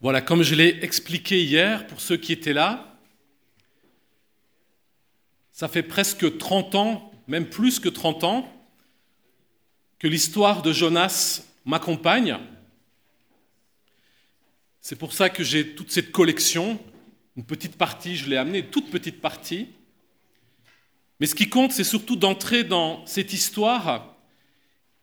Voilà, 0.00 0.20
comme 0.20 0.44
je 0.44 0.54
l'ai 0.54 0.78
expliqué 0.84 1.42
hier 1.42 1.84
pour 1.88 2.00
ceux 2.00 2.16
qui 2.16 2.32
étaient 2.32 2.52
là, 2.52 2.96
ça 5.50 5.66
fait 5.66 5.82
presque 5.82 6.38
30 6.38 6.76
ans, 6.76 7.12
même 7.26 7.48
plus 7.48 7.80
que 7.80 7.88
30 7.88 8.22
ans, 8.22 8.66
que 9.98 10.06
l'histoire 10.06 10.62
de 10.62 10.72
Jonas 10.72 11.42
m'accompagne. 11.64 12.38
C'est 14.80 14.94
pour 14.94 15.12
ça 15.12 15.30
que 15.30 15.42
j'ai 15.42 15.74
toute 15.74 15.90
cette 15.90 16.12
collection. 16.12 16.78
Une 17.36 17.44
petite 17.44 17.76
partie, 17.76 18.14
je 18.16 18.30
l'ai 18.30 18.36
amenée, 18.36 18.66
toute 18.66 18.92
petite 18.92 19.20
partie. 19.20 19.66
Mais 21.18 21.26
ce 21.26 21.34
qui 21.34 21.48
compte, 21.48 21.72
c'est 21.72 21.82
surtout 21.82 22.14
d'entrer 22.14 22.62
dans 22.62 23.04
cette 23.04 23.32
histoire. 23.32 24.14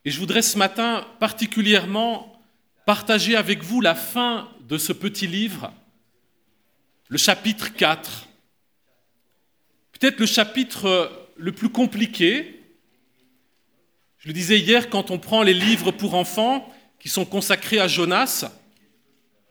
Et 0.05 0.09
je 0.09 0.19
voudrais 0.21 0.41
ce 0.41 0.57
matin 0.57 1.05
particulièrement 1.19 2.41
partager 2.85 3.35
avec 3.35 3.61
vous 3.61 3.81
la 3.81 3.93
fin 3.93 4.49
de 4.67 4.79
ce 4.79 4.93
petit 4.93 5.27
livre, 5.27 5.71
le 7.07 7.19
chapitre 7.19 7.71
4. 7.73 8.27
Peut-être 9.91 10.19
le 10.19 10.25
chapitre 10.25 11.29
le 11.37 11.51
plus 11.51 11.69
compliqué. 11.69 12.63
Je 14.17 14.27
le 14.27 14.33
disais 14.33 14.59
hier, 14.59 14.89
quand 14.89 15.11
on 15.11 15.19
prend 15.19 15.43
les 15.43 15.53
livres 15.53 15.91
pour 15.91 16.15
enfants 16.15 16.67
qui 16.99 17.09
sont 17.09 17.25
consacrés 17.25 17.79
à 17.79 17.87
Jonas, 17.87 18.45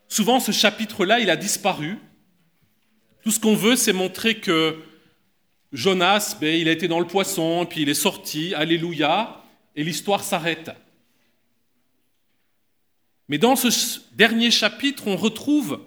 souvent 0.09 0.41
ce 0.41 0.51
chapitre-là, 0.51 1.21
il 1.21 1.31
a 1.31 1.37
disparu. 1.37 1.99
Tout 3.23 3.31
ce 3.31 3.39
qu'on 3.39 3.55
veut, 3.55 3.77
c'est 3.77 3.93
montrer 3.93 4.41
que 4.41 4.83
Jonas, 5.73 6.37
ben, 6.41 6.61
il 6.61 6.69
a 6.69 6.73
été 6.73 6.89
dans 6.89 7.01
le 7.01 7.07
poisson, 7.07 7.67
puis 7.67 7.83
il 7.83 7.89
est 7.89 7.95
sorti, 7.95 8.53
alléluia, 8.55 9.45
et 9.77 9.85
l'histoire 9.85 10.25
s'arrête. 10.25 10.73
Mais 13.29 13.39
dans 13.39 13.57
ce 13.57 14.01
dernier 14.13 14.51
chapitre, 14.51 15.07
on 15.07 15.17
retrouve 15.17 15.81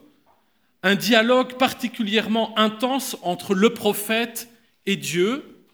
un 0.83 0.95
dialogue 0.95 1.57
particulièrement 1.57 2.57
intense 2.57 3.17
entre 3.21 3.53
le 3.53 3.73
prophète 3.73 4.49
et 4.85 4.95
Dieu. 4.95 5.65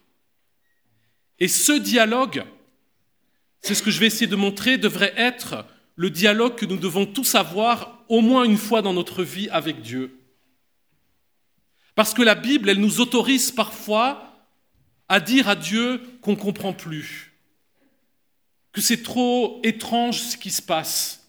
Et 1.38 1.48
ce 1.48 1.72
dialogue, 1.72 2.44
c'est 3.60 3.74
ce 3.74 3.82
que 3.82 3.90
je 3.90 4.00
vais 4.00 4.06
essayer 4.06 4.26
de 4.26 4.36
montrer, 4.36 4.76
devrait 4.76 5.14
être 5.16 5.66
le 5.96 6.10
dialogue 6.10 6.56
que 6.56 6.66
nous 6.66 6.76
devons 6.76 7.06
tous 7.06 7.34
avoir 7.34 8.04
au 8.08 8.20
moins 8.20 8.44
une 8.44 8.58
fois 8.58 8.82
dans 8.82 8.92
notre 8.92 9.22
vie 9.22 9.48
avec 9.50 9.80
Dieu. 9.80 10.18
Parce 11.94 12.12
que 12.12 12.22
la 12.22 12.34
Bible, 12.34 12.68
elle 12.68 12.80
nous 12.80 13.00
autorise 13.00 13.52
parfois 13.52 14.34
à 15.08 15.20
dire 15.20 15.48
à 15.48 15.54
Dieu 15.54 16.02
qu'on 16.20 16.32
ne 16.32 16.36
comprend 16.36 16.72
plus, 16.72 17.32
que 18.72 18.80
c'est 18.80 19.02
trop 19.02 19.60
étrange 19.62 20.20
ce 20.20 20.36
qui 20.36 20.50
se 20.50 20.62
passe, 20.62 21.23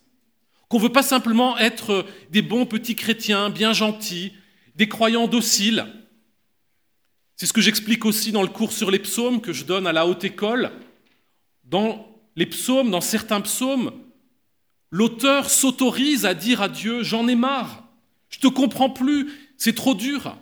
qu'on 0.76 0.82
ne 0.82 0.88
veut 0.88 0.92
pas 0.92 1.04
simplement 1.04 1.58
être 1.58 2.06
des 2.32 2.42
bons 2.42 2.66
petits 2.66 2.98
chrétiens, 2.98 3.50
bien 3.50 3.72
gentils, 3.72 4.34
des 4.76 4.90
croyants 4.90 5.26
dociles. 5.26 5.86
C'est 7.38 7.46
ce 7.46 7.54
que 7.54 7.62
j'explique 7.62 8.04
aussi 8.04 8.34
dans 8.34 8.42
le 8.42 8.50
cours 8.50 8.74
sur 8.74 8.92
les 8.92 9.00
psaumes 9.00 9.40
que 9.40 9.54
je 9.54 9.64
donne 9.64 9.88
à 9.88 9.94
la 9.94 10.06
haute 10.06 10.26
école. 10.26 10.74
Dans 11.64 12.14
les 12.36 12.46
psaumes, 12.46 12.92
dans 12.92 13.00
certains 13.00 13.40
psaumes, 13.40 13.94
l'auteur 14.92 15.50
s'autorise 15.50 16.26
à 16.26 16.34
dire 16.34 16.62
à 16.62 16.68
Dieu 16.68 17.04
J'en 17.04 17.30
ai 17.30 17.36
marre, 17.36 17.86
je 18.28 18.40
ne 18.40 18.42
te 18.42 18.48
comprends 18.48 18.90
plus, 18.90 19.32
c'est 19.56 19.76
trop 19.76 19.96
dur. 19.96 20.36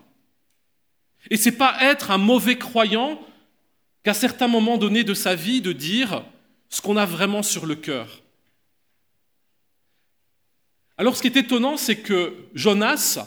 Et 1.30 1.38
ce 1.38 1.50
n'est 1.50 1.56
pas 1.56 1.78
être 1.80 2.09
un 2.09 2.17
mauvais 2.17 2.58
croyant 2.58 3.22
qu'à 4.02 4.16
certains 4.16 4.48
moments 4.48 4.80
donnés 4.80 5.04
de 5.04 5.14
sa 5.14 5.36
vie 5.36 5.61
de 5.61 5.73
dire 5.73 6.23
ce 6.70 6.81
qu'on 6.81 6.98
a 6.98 7.06
vraiment 7.06 7.44
sur 7.44 7.67
le 7.67 7.76
cœur. 7.76 8.23
Alors 10.97 11.16
ce 11.17 11.22
qui 11.22 11.27
est 11.27 11.38
étonnant, 11.38 11.77
c'est 11.77 11.97
que 11.97 12.36
Jonas, 12.53 13.25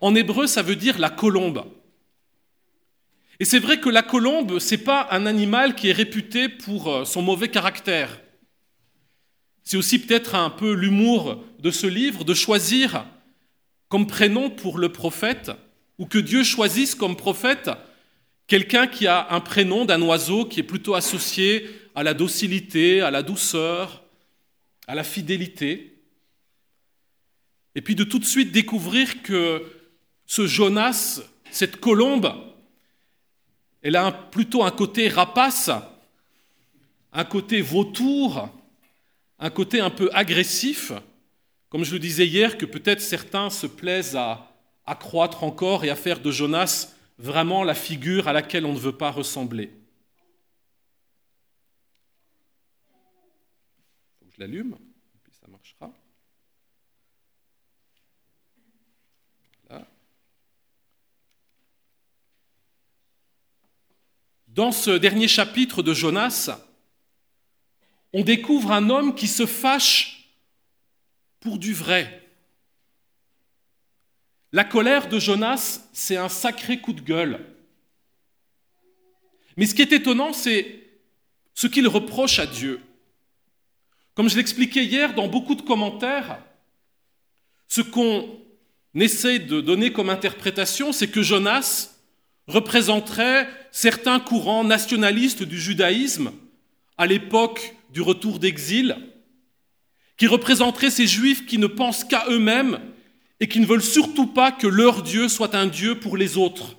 en 0.00 0.14
hébreu, 0.14 0.46
ça 0.46 0.62
veut 0.62 0.76
dire 0.76 0.98
la 0.98 1.10
colombe. 1.10 1.64
Et 3.38 3.44
c'est 3.44 3.58
vrai 3.58 3.80
que 3.80 3.88
la 3.88 4.02
colombe, 4.02 4.58
ce 4.58 4.74
n'est 4.74 4.82
pas 4.82 5.08
un 5.10 5.26
animal 5.26 5.74
qui 5.74 5.88
est 5.88 5.92
réputé 5.92 6.48
pour 6.48 6.88
euh, 6.88 7.04
son 7.04 7.22
mauvais 7.22 7.48
caractère. 7.48 8.20
C'est 9.64 9.76
aussi 9.76 9.98
peut-être 10.00 10.34
un 10.34 10.50
peu 10.50 10.72
l'humour 10.72 11.42
de 11.60 11.70
ce 11.70 11.86
livre 11.86 12.24
de 12.24 12.34
choisir 12.34 13.04
comme 13.88 14.06
prénom 14.06 14.50
pour 14.50 14.78
le 14.78 14.90
prophète, 14.90 15.50
ou 15.98 16.06
que 16.06 16.18
Dieu 16.18 16.44
choisisse 16.44 16.94
comme 16.94 17.16
prophète 17.16 17.70
quelqu'un 18.46 18.86
qui 18.86 19.06
a 19.06 19.28
un 19.30 19.40
prénom 19.40 19.84
d'un 19.84 20.02
oiseau 20.02 20.44
qui 20.44 20.60
est 20.60 20.64
plutôt 20.64 20.94
associé 20.94 21.68
à 21.94 22.02
la 22.02 22.14
docilité, 22.14 23.00
à 23.00 23.10
la 23.10 23.22
douceur, 23.22 24.02
à 24.86 24.94
la 24.94 25.04
fidélité. 25.04 25.91
Et 27.74 27.80
puis 27.80 27.94
de 27.94 28.04
tout 28.04 28.18
de 28.18 28.24
suite 28.24 28.52
découvrir 28.52 29.22
que 29.22 29.64
ce 30.26 30.46
Jonas, 30.46 31.20
cette 31.50 31.76
colombe, 31.76 32.32
elle 33.82 33.96
a 33.96 34.12
plutôt 34.12 34.62
un 34.62 34.70
côté 34.70 35.08
rapace, 35.08 35.70
un 37.12 37.24
côté 37.24 37.60
vautour, 37.60 38.48
un 39.38 39.50
côté 39.50 39.80
un 39.80 39.90
peu 39.90 40.08
agressif, 40.12 40.92
comme 41.68 41.84
je 41.84 41.92
le 41.92 41.98
disais 41.98 42.26
hier, 42.26 42.58
que 42.58 42.66
peut-être 42.66 43.00
certains 43.00 43.50
se 43.50 43.66
plaisent 43.66 44.16
à, 44.16 44.52
accroître 44.84 45.44
encore 45.44 45.84
et 45.84 45.90
à 45.90 45.96
faire 45.96 46.20
de 46.20 46.30
Jonas 46.30 46.94
vraiment 47.18 47.62
la 47.64 47.74
figure 47.74 48.28
à 48.28 48.32
laquelle 48.32 48.66
on 48.66 48.72
ne 48.72 48.78
veut 48.78 48.96
pas 48.96 49.10
ressembler. 49.10 49.70
Je 54.30 54.40
l'allume. 54.40 54.76
Dans 64.54 64.70
ce 64.70 64.90
dernier 64.90 65.28
chapitre 65.28 65.82
de 65.82 65.94
Jonas, 65.94 66.50
on 68.12 68.22
découvre 68.22 68.70
un 68.70 68.90
homme 68.90 69.14
qui 69.14 69.26
se 69.26 69.46
fâche 69.46 70.28
pour 71.40 71.56
du 71.56 71.72
vrai. 71.72 72.28
La 74.52 74.64
colère 74.64 75.08
de 75.08 75.18
Jonas, 75.18 75.88
c'est 75.94 76.18
un 76.18 76.28
sacré 76.28 76.78
coup 76.78 76.92
de 76.92 77.00
gueule. 77.00 77.46
Mais 79.56 79.64
ce 79.64 79.74
qui 79.74 79.80
est 79.80 79.92
étonnant, 79.92 80.34
c'est 80.34 80.82
ce 81.54 81.66
qu'il 81.66 81.88
reproche 81.88 82.38
à 82.38 82.44
Dieu. 82.44 82.82
Comme 84.14 84.28
je 84.28 84.36
l'expliquais 84.36 84.84
hier 84.84 85.14
dans 85.14 85.28
beaucoup 85.28 85.54
de 85.54 85.62
commentaires, 85.62 86.38
ce 87.68 87.80
qu'on 87.80 88.38
essaie 88.94 89.38
de 89.38 89.62
donner 89.62 89.94
comme 89.94 90.10
interprétation, 90.10 90.92
c'est 90.92 91.10
que 91.10 91.22
Jonas 91.22 91.91
représenterait 92.46 93.48
certains 93.70 94.20
courants 94.20 94.64
nationalistes 94.64 95.42
du 95.42 95.60
judaïsme 95.60 96.32
à 96.98 97.06
l'époque 97.06 97.76
du 97.90 98.00
retour 98.00 98.38
d'exil, 98.38 98.96
qui 100.16 100.26
représenteraient 100.26 100.90
ces 100.90 101.06
juifs 101.06 101.46
qui 101.46 101.58
ne 101.58 101.66
pensent 101.66 102.04
qu'à 102.04 102.26
eux-mêmes 102.28 102.80
et 103.40 103.48
qui 103.48 103.60
ne 103.60 103.66
veulent 103.66 103.82
surtout 103.82 104.26
pas 104.26 104.52
que 104.52 104.66
leur 104.66 105.02
Dieu 105.02 105.28
soit 105.28 105.54
un 105.54 105.66
Dieu 105.66 105.98
pour 105.98 106.16
les 106.16 106.36
autres, 106.36 106.76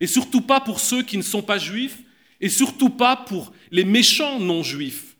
et 0.00 0.06
surtout 0.06 0.40
pas 0.40 0.60
pour 0.60 0.80
ceux 0.80 1.02
qui 1.02 1.16
ne 1.16 1.22
sont 1.22 1.42
pas 1.42 1.58
juifs, 1.58 1.98
et 2.40 2.48
surtout 2.48 2.90
pas 2.90 3.16
pour 3.16 3.52
les 3.70 3.84
méchants 3.84 4.40
non-juifs. 4.40 5.16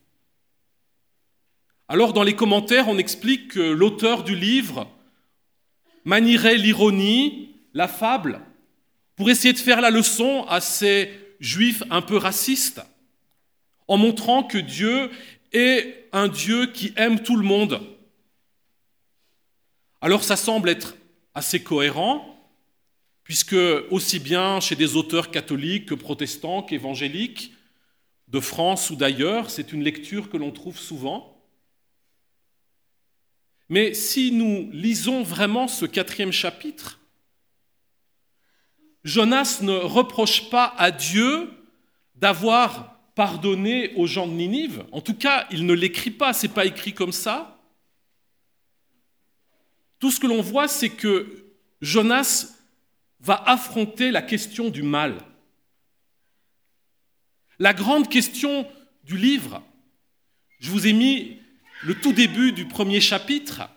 Alors 1.88 2.12
dans 2.12 2.22
les 2.22 2.34
commentaires, 2.34 2.88
on 2.88 2.98
explique 2.98 3.48
que 3.48 3.60
l'auteur 3.60 4.24
du 4.24 4.34
livre 4.34 4.90
manierait 6.04 6.56
l'ironie, 6.56 7.54
la 7.72 7.88
fable, 7.88 8.40
pour 9.16 9.30
essayer 9.30 9.52
de 9.52 9.58
faire 9.58 9.80
la 9.80 9.90
leçon 9.90 10.44
à 10.48 10.60
ces 10.60 11.10
juifs 11.40 11.82
un 11.90 12.02
peu 12.02 12.16
racistes, 12.16 12.82
en 13.86 13.96
montrant 13.96 14.42
que 14.42 14.58
Dieu 14.58 15.10
est 15.52 16.08
un 16.12 16.28
Dieu 16.28 16.66
qui 16.66 16.92
aime 16.96 17.20
tout 17.20 17.36
le 17.36 17.44
monde. 17.44 17.80
Alors 20.00 20.24
ça 20.24 20.36
semble 20.36 20.68
être 20.68 20.96
assez 21.34 21.62
cohérent, 21.62 22.30
puisque 23.22 23.56
aussi 23.90 24.18
bien 24.18 24.60
chez 24.60 24.76
des 24.76 24.96
auteurs 24.96 25.30
catholiques 25.30 25.86
que 25.86 25.94
protestants 25.94 26.62
qu'évangéliques, 26.62 27.52
de 28.28 28.40
France 28.40 28.90
ou 28.90 28.96
d'ailleurs, 28.96 29.50
c'est 29.50 29.72
une 29.72 29.84
lecture 29.84 30.28
que 30.28 30.36
l'on 30.36 30.50
trouve 30.50 30.78
souvent. 30.78 31.40
Mais 33.68 33.94
si 33.94 34.32
nous 34.32 34.68
lisons 34.72 35.22
vraiment 35.22 35.68
ce 35.68 35.86
quatrième 35.86 36.32
chapitre, 36.32 37.00
Jonas 39.04 39.58
ne 39.60 39.74
reproche 39.74 40.48
pas 40.48 40.74
à 40.78 40.90
Dieu 40.90 41.50
d'avoir 42.16 42.98
pardonné 43.14 43.92
aux 43.94 44.06
gens 44.06 44.26
de 44.26 44.32
Ninive. 44.32 44.84
En 44.92 45.00
tout 45.00 45.14
cas, 45.14 45.46
il 45.50 45.66
ne 45.66 45.74
l'écrit 45.74 46.10
pas, 46.10 46.32
c'est 46.32 46.48
pas 46.48 46.64
écrit 46.64 46.94
comme 46.94 47.12
ça. 47.12 47.60
Tout 49.98 50.10
ce 50.10 50.18
que 50.18 50.26
l'on 50.26 50.42
voit, 50.42 50.68
c'est 50.68 50.88
que 50.88 51.44
Jonas 51.80 52.54
va 53.20 53.42
affronter 53.46 54.10
la 54.10 54.22
question 54.22 54.70
du 54.70 54.82
mal. 54.82 55.18
La 57.58 57.72
grande 57.72 58.08
question 58.08 58.66
du 59.04 59.16
livre, 59.16 59.62
je 60.58 60.70
vous 60.70 60.86
ai 60.86 60.92
mis 60.92 61.38
le 61.84 61.94
tout 61.94 62.12
début 62.12 62.52
du 62.52 62.66
premier 62.66 63.00
chapitre, 63.00 63.68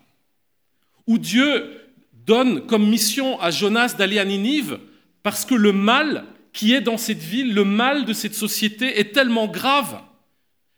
où 1.05 1.17
Dieu 1.17 1.81
donne 2.13 2.65
comme 2.65 2.89
mission 2.89 3.39
à 3.39 3.51
Jonas 3.51 3.95
d'aller 3.97 4.19
à 4.19 4.25
Ninive 4.25 4.79
parce 5.27 5.43
que 5.43 5.55
le 5.55 5.73
mal 5.73 6.23
qui 6.53 6.73
est 6.73 6.79
dans 6.79 6.95
cette 6.95 7.21
ville, 7.21 7.53
le 7.53 7.65
mal 7.65 8.05
de 8.05 8.13
cette 8.13 8.33
société 8.33 8.97
est 8.97 9.11
tellement 9.11 9.47
grave, 9.47 10.01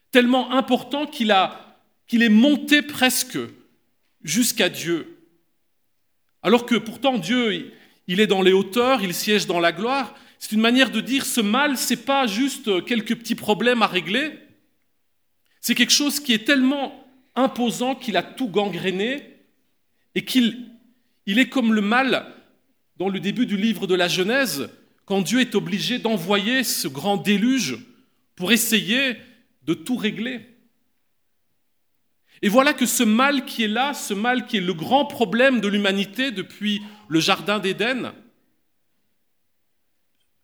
tellement 0.09 0.53
important 0.53 1.05
qu'il 1.05 1.29
est 1.29 2.29
monté 2.29 2.81
presque 2.81 3.37
jusqu'à 4.23 4.67
Dieu. 4.67 5.19
Alors 6.41 6.65
que 6.65 6.73
pourtant 6.73 7.19
Dieu, 7.19 7.75
il 8.07 8.19
est 8.19 8.25
dans 8.25 8.41
les 8.41 8.51
hauteurs, 8.51 9.03
il 9.03 9.13
siège 9.13 9.45
dans 9.45 9.59
la 9.59 9.71
gloire. 9.71 10.15
C'est 10.39 10.53
une 10.53 10.61
manière 10.61 10.89
de 10.89 10.99
dire 10.99 11.27
ce 11.27 11.41
mal, 11.41 11.77
c'est 11.77 12.05
pas 12.05 12.25
juste 12.25 12.83
quelques 12.85 13.17
petits 13.17 13.35
problèmes 13.35 13.83
à 13.83 13.87
régler. 13.87 14.31
C'est 15.61 15.75
quelque 15.75 15.93
chose 15.93 16.19
qui 16.19 16.33
est 16.33 16.43
tellement 16.43 17.07
imposant 17.35 17.93
qu'il 17.93 18.17
a 18.17 18.23
tout 18.23 18.47
gangréné 18.47 19.21
et 20.15 20.25
qu'il 20.25 20.71
il 21.27 21.37
est 21.37 21.49
comme 21.49 21.71
le 21.71 21.81
mal 21.81 22.33
dans 22.99 23.09
le 23.09 23.21
début 23.21 23.45
du 23.45 23.55
livre 23.55 23.87
de 23.87 23.95
la 23.95 24.09
Genèse, 24.09 24.69
quand 25.05 25.21
Dieu 25.21 25.39
est 25.39 25.55
obligé 25.55 25.97
d'envoyer 25.97 26.63
ce 26.65 26.87
grand 26.87 27.17
déluge 27.17 27.79
pour 28.35 28.51
essayer 28.51 29.15
de 29.63 29.73
tout 29.73 29.95
régler. 29.95 30.41
Et 32.41 32.49
voilà 32.49 32.73
que 32.73 32.85
ce 32.85 33.03
mal 33.03 33.45
qui 33.45 33.63
est 33.63 33.69
là, 33.69 33.93
ce 33.93 34.13
mal 34.13 34.45
qui 34.45 34.57
est 34.57 34.61
le 34.61 34.73
grand 34.73 35.05
problème 35.05 35.61
de 35.61 35.67
l'humanité 35.67 36.31
depuis 36.31 36.81
le 37.07 37.19
Jardin 37.19 37.59
d'Éden, 37.59 38.13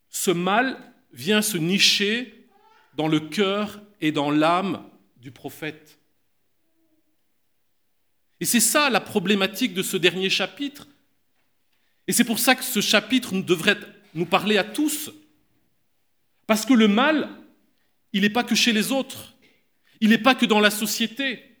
ce 0.08 0.30
mal 0.30 0.78
vient 1.12 1.42
se 1.42 1.58
nicher 1.58 2.48
dans 2.96 3.08
le 3.08 3.20
cœur 3.20 3.82
et 4.00 4.12
dans 4.12 4.30
l'âme 4.30 4.82
du 5.18 5.30
prophète. 5.30 5.98
Et 8.40 8.46
c'est 8.46 8.60
ça 8.60 8.90
la 8.90 9.00
problématique 9.00 9.74
de 9.74 9.82
ce 9.82 9.96
dernier 9.96 10.30
chapitre. 10.30 10.86
Et 12.08 12.12
c'est 12.12 12.24
pour 12.24 12.38
ça 12.38 12.54
que 12.54 12.64
ce 12.64 12.80
chapitre 12.80 13.34
devrait 13.40 13.78
nous 14.14 14.26
parler 14.26 14.58
à 14.58 14.64
tous. 14.64 15.10
Parce 16.46 16.64
que 16.64 16.74
le 16.74 16.88
mal, 16.88 17.28
il 18.12 18.22
n'est 18.22 18.30
pas 18.30 18.44
que 18.44 18.54
chez 18.54 18.72
les 18.72 18.92
autres, 18.92 19.34
il 20.00 20.10
n'est 20.10 20.18
pas 20.18 20.34
que 20.34 20.46
dans 20.46 20.60
la 20.60 20.70
société. 20.70 21.56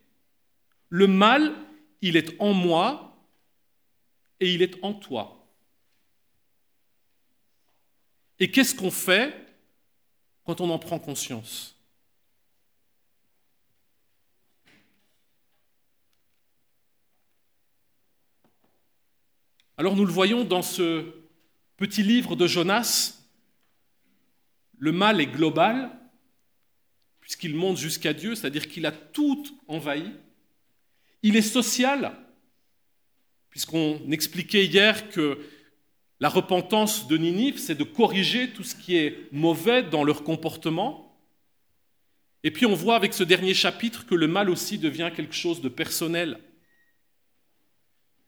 Le 0.88 1.06
mal, 1.06 1.54
il 2.00 2.16
est 2.16 2.40
en 2.40 2.52
moi 2.52 3.18
et 4.38 4.52
il 4.52 4.62
est 4.62 4.82
en 4.82 4.94
toi. 4.94 5.48
Et 8.38 8.50
qu'est-ce 8.50 8.74
qu'on 8.74 8.90
fait 8.90 9.34
quand 10.44 10.60
on 10.60 10.70
en 10.70 10.78
prend 10.78 10.98
conscience? 10.98 11.75
Alors 19.78 19.94
nous 19.94 20.06
le 20.06 20.12
voyons 20.12 20.44
dans 20.44 20.62
ce 20.62 21.04
petit 21.76 22.02
livre 22.02 22.34
de 22.34 22.46
Jonas, 22.46 23.18
le 24.78 24.90
mal 24.90 25.20
est 25.20 25.26
global, 25.26 25.90
puisqu'il 27.20 27.54
monte 27.54 27.76
jusqu'à 27.76 28.14
Dieu, 28.14 28.34
c'est-à-dire 28.34 28.68
qu'il 28.68 28.86
a 28.86 28.92
tout 28.92 29.44
envahi. 29.68 30.10
Il 31.22 31.36
est 31.36 31.42
social, 31.42 32.16
puisqu'on 33.50 34.00
expliquait 34.10 34.64
hier 34.64 35.10
que 35.10 35.38
la 36.20 36.30
repentance 36.30 37.06
de 37.06 37.18
Ninive, 37.18 37.58
c'est 37.58 37.74
de 37.74 37.84
corriger 37.84 38.50
tout 38.52 38.64
ce 38.64 38.74
qui 38.74 38.96
est 38.96 39.28
mauvais 39.30 39.82
dans 39.82 40.04
leur 40.04 40.24
comportement. 40.24 41.20
Et 42.42 42.50
puis 42.50 42.64
on 42.64 42.74
voit 42.74 42.96
avec 42.96 43.12
ce 43.12 43.24
dernier 43.24 43.52
chapitre 43.52 44.06
que 44.06 44.14
le 44.14 44.26
mal 44.26 44.48
aussi 44.48 44.78
devient 44.78 45.10
quelque 45.14 45.34
chose 45.34 45.60
de 45.60 45.68
personnel. 45.68 46.40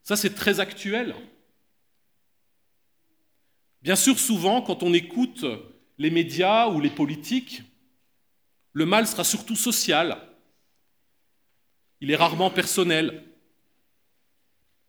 Ça, 0.02 0.16
c'est 0.16 0.34
très 0.34 0.60
actuel. 0.60 1.14
Bien 3.82 3.96
sûr, 3.96 4.19
souvent, 4.19 4.60
quand 4.62 4.82
on 4.82 4.92
écoute 4.92 5.44
les 5.98 6.10
médias 6.10 6.69
ou 6.69 6.80
les 6.80 6.90
politiques, 6.90 7.62
le 8.72 8.86
mal 8.86 9.06
sera 9.06 9.25
surtout 9.25 9.56
social. 9.56 10.19
Il 12.00 12.10
est 12.10 12.16
rarement 12.16 12.50
personnel. 12.50 13.25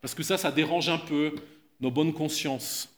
Parce 0.01 0.13
que 0.13 0.23
ça, 0.23 0.37
ça 0.37 0.51
dérange 0.51 0.89
un 0.89 0.97
peu 0.97 1.35
nos 1.79 1.91
bonnes 1.91 2.13
consciences. 2.13 2.89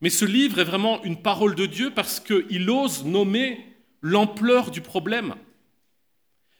Mais 0.00 0.10
ce 0.10 0.24
livre 0.24 0.58
est 0.58 0.64
vraiment 0.64 1.02
une 1.04 1.20
parole 1.20 1.54
de 1.54 1.66
Dieu 1.66 1.92
parce 1.94 2.20
qu'il 2.20 2.68
ose 2.70 3.04
nommer 3.04 3.64
l'ampleur 4.00 4.70
du 4.70 4.80
problème, 4.80 5.36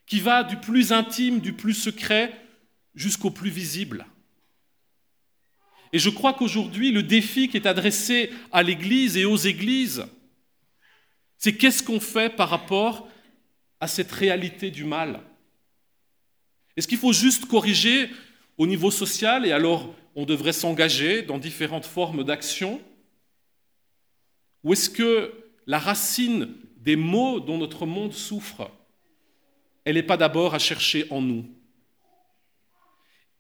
qui 0.07 0.21
va 0.21 0.45
du 0.45 0.57
plus 0.57 0.93
intime, 0.93 1.41
du 1.41 1.53
plus 1.53 1.75
secret, 1.75 2.33
jusqu'au 2.95 3.31
plus 3.31 3.51
visible. 3.51 4.07
Et 5.93 5.99
je 5.99 6.09
crois 6.11 6.33
qu'aujourd'hui, 6.33 6.91
le 6.91 7.03
défi 7.03 7.49
qui 7.49 7.57
est 7.57 7.67
adressé 7.67 8.31
à 8.51 8.63
l'Église 8.63 9.17
et 9.17 9.27
aux 9.27 9.37
Églises, 9.37 10.07
c'est 11.37 11.55
qu'est-ce 11.57 11.83
qu'on 11.83 12.01
fait 12.01 12.35
par 12.35 12.49
rapport 12.49 13.09
à 13.79 13.89
cette 13.89 14.13
réalité 14.13 14.71
du 14.71 14.85
mal? 14.85 15.21
Est-ce 16.77 16.89
qu'il 16.89 16.99
faut 16.99 17.13
juste 17.13 17.47
corriger 17.47 18.09
au 18.57 18.67
niveau 18.67 18.91
social 18.91 19.45
et 19.45 19.53
alors 19.53 19.95
on 20.15 20.25
devrait 20.25 20.53
s'engager 20.53 21.23
dans 21.23 21.39
différentes 21.39 21.85
formes 21.85 22.25
d'action? 22.25 22.81
Ou 24.65 24.73
est-ce 24.73 24.89
que 24.89 25.35
la 25.67 25.79
racine 25.79 26.55
des 26.79 26.97
maux 26.97 27.41
dont 27.41 27.59
notre 27.59 27.85
monde 27.85 28.13
souffre, 28.13 28.71
elle 29.85 29.97
n'est 29.97 30.03
pas 30.03 30.17
d'abord 30.17 30.55
à 30.55 30.59
chercher 30.59 31.07
en 31.11 31.21
nous? 31.21 31.45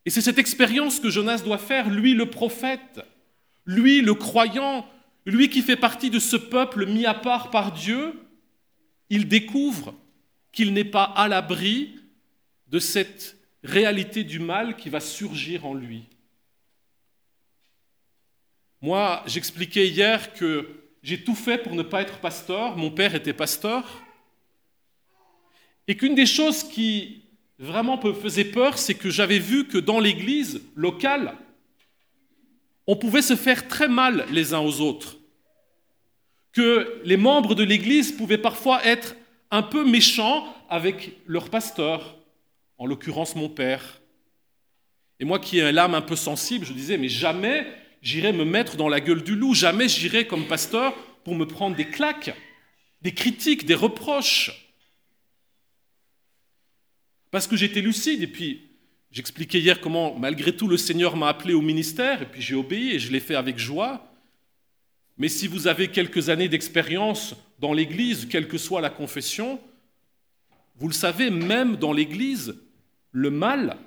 Et 0.04 0.10
c'est 0.10 0.20
cette 0.20 0.38
expérience 0.38 1.00
que 1.00 1.10
Jonas 1.10 1.43
doit 1.44 1.58
faire, 1.58 1.88
lui 1.88 2.14
le 2.14 2.28
prophète, 2.28 3.00
lui 3.66 4.00
le 4.00 4.14
croyant, 4.14 4.87
lui 5.26 5.49
qui 5.49 5.62
fait 5.62 5.76
partie 5.76 6.10
de 6.10 6.19
ce 6.19 6.37
peuple 6.37 6.87
mis 6.87 7.06
à 7.06 7.14
part 7.14 7.50
par 7.50 7.72
Dieu, 7.72 8.20
il 9.10 9.28
découvre 9.28 9.94
qu'il 10.50 10.72
n'est 10.72 10.84
pas 10.84 11.04
à 11.04 11.28
l'abri 11.28 11.94
de 12.69 12.78
cette 12.78 13.37
réalité 13.62 14.25
du 14.25 14.40
mal 14.40 14.76
qui 14.76 14.88
va 14.88 15.00
surgir 15.00 15.66
en 15.66 15.75
lui. 15.75 16.05
Moi, 18.81 19.22
j'expliquais 19.26 19.87
hier 19.87 20.34
que 20.34 20.69
j'ai 21.02 21.22
tout 21.22 21.37
fait 21.37 21.58
pour 21.58 21.75
ne 21.75 21.82
pas 21.82 22.02
être 22.02 22.19
pasteur, 22.19 22.76
mon 22.76 22.90
père 22.90 23.14
était 23.14 23.32
pasteur, 23.32 24.02
et 25.87 25.96
qu'une 25.96 26.14
des 26.14 26.26
choses 26.26 26.64
qui 26.64 27.21
vraiment 27.62 28.03
me 28.03 28.12
faisait 28.12 28.44
peur, 28.44 28.76
c'est 28.76 28.94
que 28.94 29.09
j'avais 29.09 29.38
vu 29.38 29.67
que 29.67 29.79
dans 29.79 30.00
l'église 30.00 30.62
locale, 30.75 31.35
on 32.86 32.96
pouvait 32.96 33.22
se 33.22 33.36
faire 33.36 33.69
très 33.69 33.89
mal 33.89 34.27
les 34.31 34.53
uns 34.53 34.60
aux 34.60 34.81
autres, 34.81 35.19
que 36.53 37.01
les 37.05 37.17
membres 37.17 37.55
de 37.55 37.63
l'église 37.63 38.13
pouvaient 38.13 38.39
parfois 38.39 38.84
être 38.84 39.15
un 39.51 39.63
peu 39.63 39.84
méchants 39.84 40.44
avec 40.69 41.13
leur 41.27 41.51
pasteur, 41.51 42.19
en 42.79 42.86
l'occurrence 42.86 43.36
mon 43.36 43.48
père. 43.48 44.01
Et 45.20 45.25
moi 45.25 45.39
qui 45.39 45.60
ai 45.60 45.70
l'âme 45.70 45.94
un 45.94 46.01
peu 46.01 46.17
sensible, 46.17 46.67
je 46.67 46.72
disais, 46.72 46.98
mais 46.98 47.08
jamais 47.08 47.67
j'irai 48.03 48.32
me 48.32 48.44
mettre 48.44 48.77
dans 48.77 48.89
la 48.89 49.01
gueule 49.01 49.22
du 49.22 49.36
loup, 49.36 49.55
jamais 49.55 49.89
j'irai 49.89 50.27
comme 50.27 50.48
pasteur 50.48 50.94
pour 51.22 51.36
me 51.36 51.46
prendre 51.46 51.77
des 51.77 51.86
claques, 51.86 52.34
des 53.03 53.15
critiques, 53.15 53.67
des 53.67 53.77
reproches. 53.77 54.71
Parce 57.32 57.46
que 57.46 57.56
j'étais 57.56 57.81
lucide, 57.81 58.22
et 58.22 58.27
puis 58.27 58.69
j'expliquais 59.10 59.58
hier 59.58 59.81
comment, 59.81 60.15
malgré 60.15 60.55
tout, 60.55 60.69
le 60.69 60.77
Seigneur 60.77 61.17
m'a 61.17 61.29
appelé 61.29 61.55
au 61.55 61.62
ministère, 61.62 62.20
et 62.20 62.27
puis 62.27 62.43
j'ai 62.43 62.55
obéi, 62.55 62.91
et 62.93 62.98
je 62.98 63.10
l'ai 63.10 63.20
fait 63.20 63.34
avec 63.34 63.58
joie. 63.58 64.12
Mais 65.17 65.29
si 65.29 65.46
vous 65.46 65.67
avez 65.67 65.89
quelques 65.89 66.29
années 66.29 66.51
d'expérience 66.51 67.34
dans 67.58 67.72
l'Église, 67.72 68.27
quelle 68.27 68.48
que 68.48 68.58
soit 68.58 68.82
la 68.82 68.91
confession, 68.91 69.58
vous 70.77 70.89
le 70.89 70.94
savez, 70.94 71.31
même 71.31 71.77
dans 71.77 71.94
l'Église, 71.94 72.55
le 73.12 73.31
mal 73.31 73.79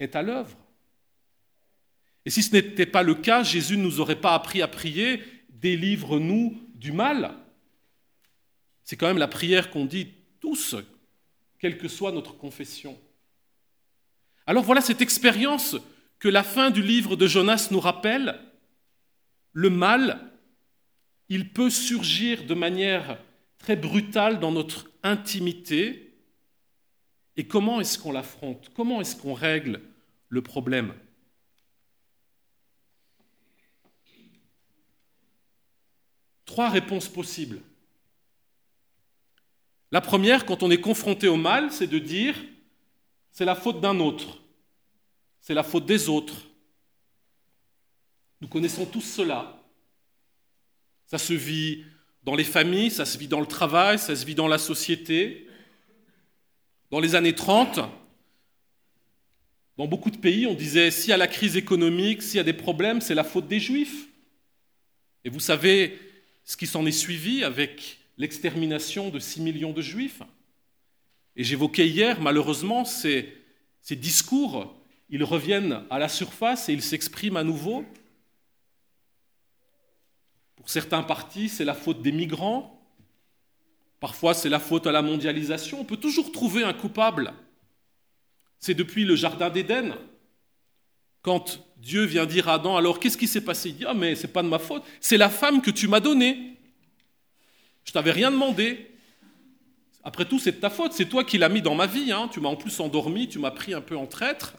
est 0.00 0.16
à 0.16 0.22
l'œuvre. 0.22 0.56
Et 2.24 2.30
si 2.30 2.42
ce 2.42 2.52
n'était 2.54 2.86
pas 2.86 3.02
le 3.02 3.14
cas, 3.14 3.42
Jésus 3.42 3.76
ne 3.76 3.82
nous 3.82 4.00
aurait 4.00 4.20
pas 4.20 4.32
appris 4.34 4.62
à 4.62 4.68
prier 4.68 5.22
Délivre-nous 5.50 6.58
du 6.74 6.92
mal. 6.92 7.34
C'est 8.84 8.96
quand 8.96 9.06
même 9.06 9.18
la 9.18 9.28
prière 9.28 9.68
qu'on 9.68 9.84
dit 9.84 10.08
tous, 10.40 10.76
quelle 11.64 11.78
que 11.78 11.88
soit 11.88 12.12
notre 12.12 12.36
confession. 12.36 13.00
Alors 14.44 14.64
voilà 14.64 14.82
cette 14.82 15.00
expérience 15.00 15.76
que 16.18 16.28
la 16.28 16.42
fin 16.42 16.70
du 16.70 16.82
livre 16.82 17.16
de 17.16 17.26
Jonas 17.26 17.68
nous 17.70 17.80
rappelle. 17.80 18.38
Le 19.54 19.70
mal, 19.70 20.30
il 21.30 21.54
peut 21.54 21.70
surgir 21.70 22.44
de 22.44 22.52
manière 22.52 23.18
très 23.56 23.76
brutale 23.76 24.40
dans 24.40 24.52
notre 24.52 24.90
intimité, 25.02 26.14
et 27.38 27.46
comment 27.46 27.80
est-ce 27.80 27.98
qu'on 27.98 28.12
l'affronte? 28.12 28.70
Comment 28.74 29.00
est-ce 29.00 29.16
qu'on 29.16 29.32
règle 29.32 29.80
le 30.28 30.42
problème? 30.42 30.92
Trois 36.44 36.68
réponses 36.68 37.08
possibles. 37.08 37.62
La 39.94 40.00
première, 40.00 40.44
quand 40.44 40.64
on 40.64 40.72
est 40.72 40.80
confronté 40.80 41.28
au 41.28 41.36
mal, 41.36 41.70
c'est 41.70 41.86
de 41.86 42.00
dire 42.00 42.34
c'est 43.30 43.44
la 43.44 43.54
faute 43.54 43.80
d'un 43.80 44.00
autre. 44.00 44.42
c'est 45.40 45.54
la 45.54 45.62
faute 45.62 45.86
des 45.86 46.08
autres. 46.08 46.34
Nous 48.40 48.48
connaissons 48.48 48.86
tous 48.86 49.02
cela. 49.02 49.62
Ça 51.06 51.16
se 51.16 51.32
vit 51.32 51.84
dans 52.24 52.34
les 52.34 52.42
familles, 52.42 52.90
ça 52.90 53.04
se 53.04 53.16
vit 53.16 53.28
dans 53.28 53.38
le 53.38 53.46
travail, 53.46 54.00
ça 54.00 54.16
se 54.16 54.26
vit 54.26 54.34
dans 54.34 54.48
la 54.48 54.58
société. 54.58 55.46
Dans 56.90 56.98
les 56.98 57.14
années 57.14 57.36
30, 57.36 57.78
dans 59.76 59.86
beaucoup 59.86 60.10
de 60.10 60.18
pays, 60.18 60.44
on 60.44 60.54
disait 60.54 60.90
s'il 60.90 61.10
y 61.10 61.12
a 61.12 61.16
la 61.16 61.28
crise 61.28 61.56
économique, 61.56 62.20
s'il 62.20 62.38
y 62.38 62.40
a 62.40 62.42
des 62.42 62.52
problèmes, 62.52 63.00
c'est 63.00 63.14
la 63.14 63.22
faute 63.22 63.46
des 63.46 63.60
juifs. 63.60 64.08
Et 65.24 65.28
vous 65.28 65.38
savez 65.38 65.96
ce 66.42 66.56
qui 66.56 66.66
s'en 66.66 66.84
est 66.84 66.90
suivi 66.90 67.44
avec 67.44 68.03
l'extermination 68.16 69.10
de 69.10 69.18
6 69.18 69.40
millions 69.40 69.72
de 69.72 69.82
juifs. 69.82 70.22
Et 71.36 71.44
j'évoquais 71.44 71.88
hier, 71.88 72.20
malheureusement, 72.20 72.84
ces, 72.84 73.34
discours, 73.90 74.74
ils 75.08 75.24
reviennent 75.24 75.84
à 75.90 75.98
la 75.98 76.08
surface 76.08 76.68
et 76.68 76.72
ils 76.72 76.82
s'expriment 76.82 77.36
à 77.36 77.44
nouveau. 77.44 77.84
Pour 80.56 80.70
certains 80.70 81.02
partis, 81.02 81.48
c'est 81.48 81.64
la 81.64 81.74
faute 81.74 82.02
des 82.02 82.12
migrants. 82.12 82.80
Parfois, 84.00 84.34
c'est 84.34 84.48
la 84.48 84.60
faute 84.60 84.86
à 84.86 84.92
la 84.92 85.02
mondialisation. 85.02 85.80
On 85.80 85.84
peut 85.84 85.96
toujours 85.96 86.30
trouver 86.30 86.62
un 86.62 86.72
coupable. 86.72 87.32
C'est 88.58 88.74
depuis 88.74 89.04
le 89.04 89.16
Jardin 89.16 89.50
d'Éden. 89.50 89.94
Quand 91.22 91.58
Dieu 91.78 92.04
vient 92.04 92.26
dire 92.26 92.48
à 92.48 92.54
Adam, 92.54 92.76
alors 92.76 93.00
qu'est-ce 93.00 93.18
qui 93.18 93.26
s'est 93.26 93.44
passé? 93.44 93.70
Il 93.70 93.76
dit, 93.76 93.84
ah 93.86 93.94
mais 93.94 94.14
c'est 94.14 94.32
pas 94.32 94.42
de 94.42 94.48
ma 94.48 94.58
faute, 94.58 94.84
c'est 95.00 95.16
la 95.16 95.30
femme 95.30 95.60
que 95.60 95.70
tu 95.70 95.88
m'as 95.88 96.00
donnée. 96.00 96.53
Je 97.84 97.92
t'avais 97.92 98.12
rien 98.12 98.30
demandé. 98.30 98.90
Après 100.02 100.24
tout, 100.24 100.38
c'est 100.38 100.52
de 100.52 100.56
ta 100.56 100.70
faute, 100.70 100.92
c'est 100.92 101.08
toi 101.08 101.24
qui 101.24 101.38
l'as 101.38 101.48
mis 101.48 101.62
dans 101.62 101.74
ma 101.74 101.86
vie. 101.86 102.12
Hein. 102.12 102.28
Tu 102.32 102.40
m'as 102.40 102.48
en 102.48 102.56
plus 102.56 102.78
endormi, 102.80 103.28
tu 103.28 103.38
m'as 103.38 103.50
pris 103.50 103.72
un 103.72 103.80
peu 103.80 103.96
en 103.96 104.06
traître, 104.06 104.54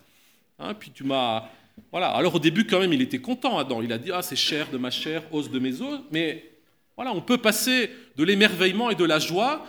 hein. 0.60 0.74
puis 0.74 0.91
tu 0.91 1.03
m'as... 1.03 1.50
Voilà. 1.91 2.10
Alors 2.10 2.36
au 2.36 2.39
début, 2.39 2.65
quand 2.65 2.79
même, 2.79 2.94
il 2.94 3.01
était 3.01 3.20
content, 3.20 3.58
Adam. 3.58 3.82
Il 3.82 3.91
a 3.91 3.98
dit, 3.98 4.12
ah 4.12 4.22
c'est 4.22 4.36
chair 4.36 4.70
de 4.72 4.77
ma 4.77 4.89
chair, 4.89 5.24
os 5.32 5.51
de 5.51 5.60
mes 5.60 5.82
os. 5.82 6.00
Mais 6.12 6.50
voilà, 6.96 7.12
on 7.12 7.22
peut 7.22 7.38
passer 7.38 7.91
de 8.15 8.24
l'émerveillement 8.24 8.89
et 8.89 8.96
de 8.96 9.03
la 9.03 9.20
joie 9.20 9.65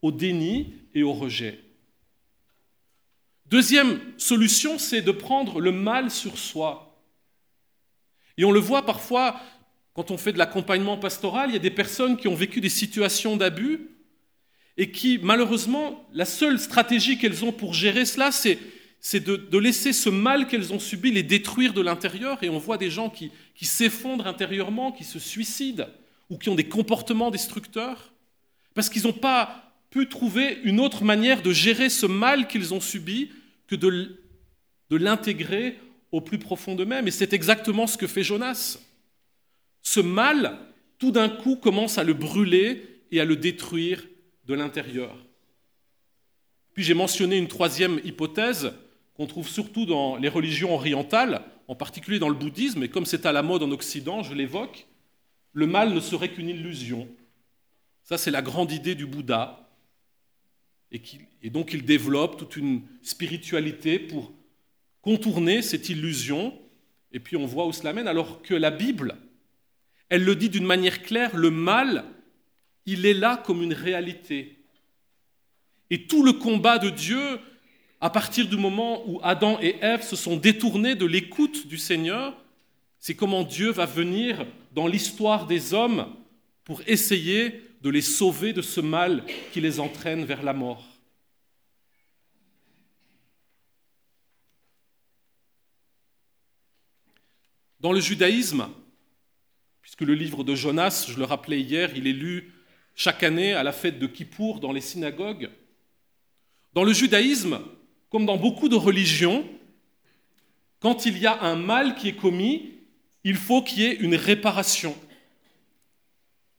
au 0.00 0.10
déni 0.10 0.72
et 0.94 1.02
au 1.02 1.12
rejet. 1.12 1.60
Deuxième 3.46 4.00
solution, 4.16 4.78
c'est 4.78 5.02
de 5.02 5.12
prendre 5.12 5.60
le 5.60 5.70
mal 5.70 6.10
sur 6.10 6.38
soi. 6.38 6.98
Et 8.36 8.44
on 8.44 8.50
le 8.50 8.60
voit 8.60 8.84
parfois 8.84 9.40
quand 9.94 10.10
on 10.10 10.18
fait 10.18 10.32
de 10.32 10.38
l'accompagnement 10.38 10.98
pastoral, 10.98 11.50
il 11.50 11.52
y 11.54 11.56
a 11.56 11.60
des 11.60 11.70
personnes 11.70 12.16
qui 12.16 12.28
ont 12.28 12.34
vécu 12.34 12.60
des 12.60 12.68
situations 12.68 13.36
d'abus 13.36 13.88
et 14.76 14.90
qui, 14.90 15.18
malheureusement, 15.22 16.06
la 16.12 16.24
seule 16.24 16.58
stratégie 16.58 17.16
qu'elles 17.16 17.44
ont 17.44 17.52
pour 17.52 17.74
gérer 17.74 18.04
cela, 18.04 18.32
c'est, 18.32 18.58
de, 19.20 19.58
laisser 19.58 19.92
ce 19.92 20.10
mal 20.10 20.48
qu'elles 20.48 20.72
ont 20.72 20.80
subi 20.80 21.12
les 21.12 21.22
détruire 21.22 21.72
de 21.72 21.80
l'intérieur. 21.80 22.42
Et 22.42 22.48
on 22.48 22.58
voit 22.58 22.76
des 22.76 22.90
gens 22.90 23.08
qui 23.08 23.30
s'effondrent 23.64 24.26
intérieurement, 24.26 24.90
qui 24.90 25.04
se 25.04 25.20
suicident 25.20 25.86
ou 26.28 26.38
qui 26.38 26.48
ont 26.48 26.56
des 26.56 26.68
comportements 26.68 27.30
destructeurs 27.30 28.14
parce 28.74 28.88
qu'ils 28.88 29.04
n'ont 29.04 29.12
pas 29.12 29.72
pu 29.90 30.08
trouver 30.08 30.58
une 30.64 30.80
autre 30.80 31.04
manière 31.04 31.40
de 31.40 31.52
gérer 31.52 31.88
ce 31.88 32.06
mal 32.06 32.48
qu'ils 32.48 32.74
ont 32.74 32.80
subi 32.80 33.30
que 33.68 33.76
de, 33.76 34.18
de 34.90 34.96
l'intégrer 34.96 35.78
au 36.10 36.20
plus 36.20 36.38
profond 36.38 36.74
d'eux-mêmes. 36.74 37.06
Et 37.06 37.12
c'est 37.12 37.32
exactement 37.32 37.86
ce 37.86 37.96
que 37.96 38.08
fait 38.08 38.24
Jonas. 38.24 38.78
Ce 39.84 40.00
mal, 40.00 40.58
tout 40.98 41.12
d'un 41.12 41.28
coup, 41.28 41.54
commence 41.54 41.98
à 41.98 42.04
le 42.04 42.14
brûler 42.14 43.04
et 43.12 43.20
à 43.20 43.24
le 43.24 43.36
détruire 43.36 44.04
de 44.46 44.54
l'intérieur. 44.54 45.16
Puis 46.72 46.82
j'ai 46.82 46.94
mentionné 46.94 47.38
une 47.38 47.46
troisième 47.46 48.00
hypothèse 48.02 48.72
qu'on 49.14 49.26
trouve 49.26 49.48
surtout 49.48 49.86
dans 49.86 50.16
les 50.16 50.28
religions 50.28 50.74
orientales, 50.74 51.42
en 51.68 51.76
particulier 51.76 52.18
dans 52.18 52.28
le 52.28 52.34
bouddhisme, 52.34 52.82
et 52.82 52.88
comme 52.88 53.06
c'est 53.06 53.26
à 53.26 53.32
la 53.32 53.42
mode 53.42 53.62
en 53.62 53.70
Occident, 53.70 54.24
je 54.24 54.34
l'évoque, 54.34 54.86
le 55.52 55.68
mal 55.68 55.94
ne 55.94 56.00
serait 56.00 56.30
qu'une 56.30 56.48
illusion. 56.48 57.08
Ça, 58.02 58.18
c'est 58.18 58.32
la 58.32 58.42
grande 58.42 58.72
idée 58.72 58.94
du 58.94 59.06
Bouddha. 59.06 59.70
Et, 60.90 61.50
donc, 61.50 61.72
il 61.72 61.84
développe 61.84 62.36
toute 62.36 62.56
une 62.56 62.82
spiritualité 63.02 63.98
pour 63.98 64.32
contourner 65.00 65.62
cette 65.62 65.88
illusion. 65.88 66.56
Et 67.12 67.20
puis, 67.20 67.36
on 67.36 67.46
voit 67.46 67.66
où 67.66 67.72
cela 67.72 67.92
mène, 67.92 68.08
alors 68.08 68.42
que 68.42 68.54
la 68.54 68.70
Bible, 68.70 69.16
elle 70.14 70.22
le 70.22 70.36
dit 70.36 70.48
d'une 70.48 70.64
manière 70.64 71.02
claire, 71.02 71.36
le 71.36 71.50
mal, 71.50 72.04
il 72.86 73.04
est 73.04 73.14
là 73.14 73.36
comme 73.36 73.64
une 73.64 73.72
réalité. 73.72 74.64
Et 75.90 76.06
tout 76.06 76.22
le 76.22 76.34
combat 76.34 76.78
de 76.78 76.88
Dieu, 76.88 77.40
à 78.00 78.10
partir 78.10 78.46
du 78.46 78.56
moment 78.56 79.02
où 79.08 79.18
Adam 79.24 79.58
et 79.60 79.74
Ève 79.80 80.04
se 80.04 80.14
sont 80.14 80.36
détournés 80.36 80.94
de 80.94 81.04
l'écoute 81.04 81.66
du 81.66 81.78
Seigneur, 81.78 82.32
c'est 83.00 83.16
comment 83.16 83.42
Dieu 83.42 83.72
va 83.72 83.86
venir 83.86 84.46
dans 84.72 84.86
l'histoire 84.86 85.48
des 85.48 85.74
hommes 85.74 86.06
pour 86.62 86.80
essayer 86.86 87.60
de 87.82 87.90
les 87.90 88.00
sauver 88.00 88.52
de 88.52 88.62
ce 88.62 88.80
mal 88.80 89.24
qui 89.52 89.60
les 89.60 89.80
entraîne 89.80 90.24
vers 90.24 90.44
la 90.44 90.52
mort. 90.52 90.84
Dans 97.80 97.92
le 97.92 97.98
judaïsme, 98.00 98.68
puisque 99.96 100.08
le 100.08 100.16
livre 100.16 100.42
de 100.42 100.56
Jonas, 100.56 101.06
je 101.08 101.16
le 101.16 101.24
rappelais 101.24 101.60
hier, 101.60 101.92
il 101.94 102.08
est 102.08 102.12
lu 102.12 102.52
chaque 102.96 103.22
année 103.22 103.52
à 103.52 103.62
la 103.62 103.70
fête 103.70 104.00
de 104.00 104.08
Kippour 104.08 104.58
dans 104.58 104.72
les 104.72 104.80
synagogues, 104.80 105.50
dans 106.72 106.82
le 106.82 106.92
judaïsme, 106.92 107.60
comme 108.10 108.26
dans 108.26 108.36
beaucoup 108.36 108.68
de 108.68 108.74
religions, 108.74 109.48
quand 110.80 111.06
il 111.06 111.16
y 111.18 111.28
a 111.28 111.40
un 111.44 111.54
mal 111.54 111.94
qui 111.94 112.08
est 112.08 112.16
commis, 112.16 112.72
il 113.22 113.36
faut 113.36 113.62
qu'il 113.62 113.82
y 113.82 113.84
ait 113.84 113.94
une 113.94 114.16
réparation. 114.16 114.96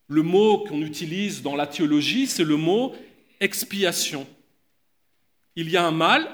Le 0.08 0.22
mot 0.22 0.60
qu'on 0.60 0.82
utilise 0.82 1.42
dans 1.42 1.58
la 1.58 1.68
théologie, 1.68 2.28
c'est 2.28 2.46
le 2.46 2.56
mot 2.56 2.96
expiation. 3.42 4.26
Il 5.58 5.70
y 5.70 5.76
a 5.76 5.86
un 5.86 5.92
mal, 5.92 6.32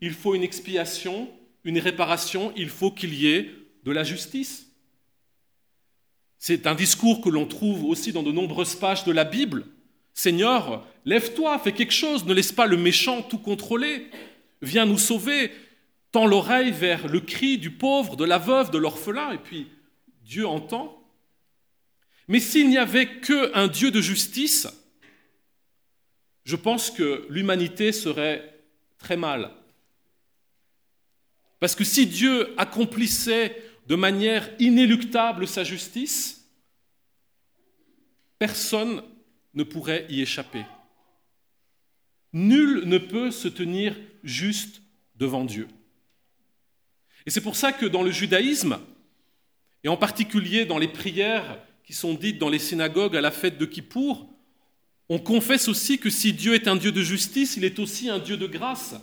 il 0.00 0.14
faut 0.14 0.34
une 0.34 0.42
expiation, 0.42 1.28
une 1.64 1.78
réparation, 1.78 2.54
il 2.56 2.70
faut 2.70 2.90
qu'il 2.90 3.12
y 3.12 3.26
ait 3.26 3.50
de 3.84 3.92
la 3.92 4.04
justice. 4.04 4.65
C'est 6.38 6.66
un 6.66 6.74
discours 6.74 7.20
que 7.20 7.28
l'on 7.28 7.46
trouve 7.46 7.84
aussi 7.84 8.12
dans 8.12 8.22
de 8.22 8.32
nombreuses 8.32 8.74
pages 8.74 9.04
de 9.04 9.12
la 9.12 9.24
Bible. 9.24 9.66
Seigneur, 10.14 10.86
lève-toi, 11.04 11.58
fais 11.58 11.72
quelque 11.72 11.92
chose, 11.92 12.24
ne 12.24 12.34
laisse 12.34 12.52
pas 12.52 12.66
le 12.66 12.76
méchant 12.76 13.22
tout 13.22 13.38
contrôler, 13.38 14.06
viens 14.62 14.86
nous 14.86 14.98
sauver, 14.98 15.50
tend 16.12 16.26
l'oreille 16.26 16.72
vers 16.72 17.08
le 17.08 17.20
cri 17.20 17.58
du 17.58 17.70
pauvre, 17.70 18.16
de 18.16 18.24
la 18.24 18.38
veuve, 18.38 18.70
de 18.70 18.78
l'orphelin, 18.78 19.32
et 19.32 19.38
puis 19.38 19.66
Dieu 20.22 20.46
entend. 20.46 21.02
Mais 22.28 22.40
s'il 22.40 22.68
n'y 22.68 22.78
avait 22.78 23.20
qu'un 23.20 23.68
Dieu 23.68 23.90
de 23.90 24.00
justice, 24.00 24.66
je 26.44 26.56
pense 26.56 26.90
que 26.90 27.26
l'humanité 27.28 27.92
serait 27.92 28.54
très 28.98 29.16
mal. 29.16 29.50
Parce 31.60 31.74
que 31.74 31.84
si 31.84 32.06
Dieu 32.06 32.54
accomplissait 32.56 33.56
de 33.86 33.94
manière 33.94 34.50
inéluctable 34.58 35.46
sa 35.46 35.64
justice, 35.64 36.48
personne 38.38 39.02
ne 39.54 39.62
pourrait 39.62 40.06
y 40.08 40.20
échapper. 40.20 40.64
Nul 42.32 42.82
ne 42.84 42.98
peut 42.98 43.30
se 43.30 43.48
tenir 43.48 43.96
juste 44.22 44.82
devant 45.14 45.44
Dieu. 45.44 45.68
Et 47.24 47.30
c'est 47.30 47.40
pour 47.40 47.56
ça 47.56 47.72
que 47.72 47.86
dans 47.86 48.02
le 48.02 48.10
judaïsme, 48.10 48.78
et 49.82 49.88
en 49.88 49.96
particulier 49.96 50.64
dans 50.64 50.78
les 50.78 50.88
prières 50.88 51.62
qui 51.84 51.92
sont 51.92 52.14
dites 52.14 52.38
dans 52.38 52.48
les 52.48 52.58
synagogues 52.58 53.16
à 53.16 53.20
la 53.20 53.30
fête 53.30 53.58
de 53.58 53.66
Kippour, 53.66 54.28
on 55.08 55.18
confesse 55.20 55.68
aussi 55.68 55.98
que 55.98 56.10
si 56.10 56.32
Dieu 56.32 56.54
est 56.54 56.66
un 56.66 56.76
Dieu 56.76 56.90
de 56.90 57.02
justice, 57.02 57.56
il 57.56 57.64
est 57.64 57.78
aussi 57.78 58.10
un 58.10 58.18
Dieu 58.18 58.36
de 58.36 58.46
grâce. 58.46 58.96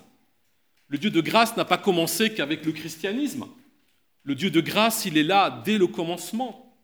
Le 0.89 0.97
Dieu 0.97 1.09
de 1.09 1.21
grâce 1.21 1.55
n'a 1.55 1.63
pas 1.63 1.77
commencé 1.77 2.33
qu'avec 2.33 2.65
le 2.65 2.73
christianisme. 2.73 3.45
Le 4.24 4.36
Dieu 4.36 4.50
de 4.50 4.62
grâce, 4.62 5.06
il 5.06 5.18
est 5.18 5.24
là 5.24 5.62
dès 5.65 5.77
le 5.77 5.88
commencement. 5.88 6.77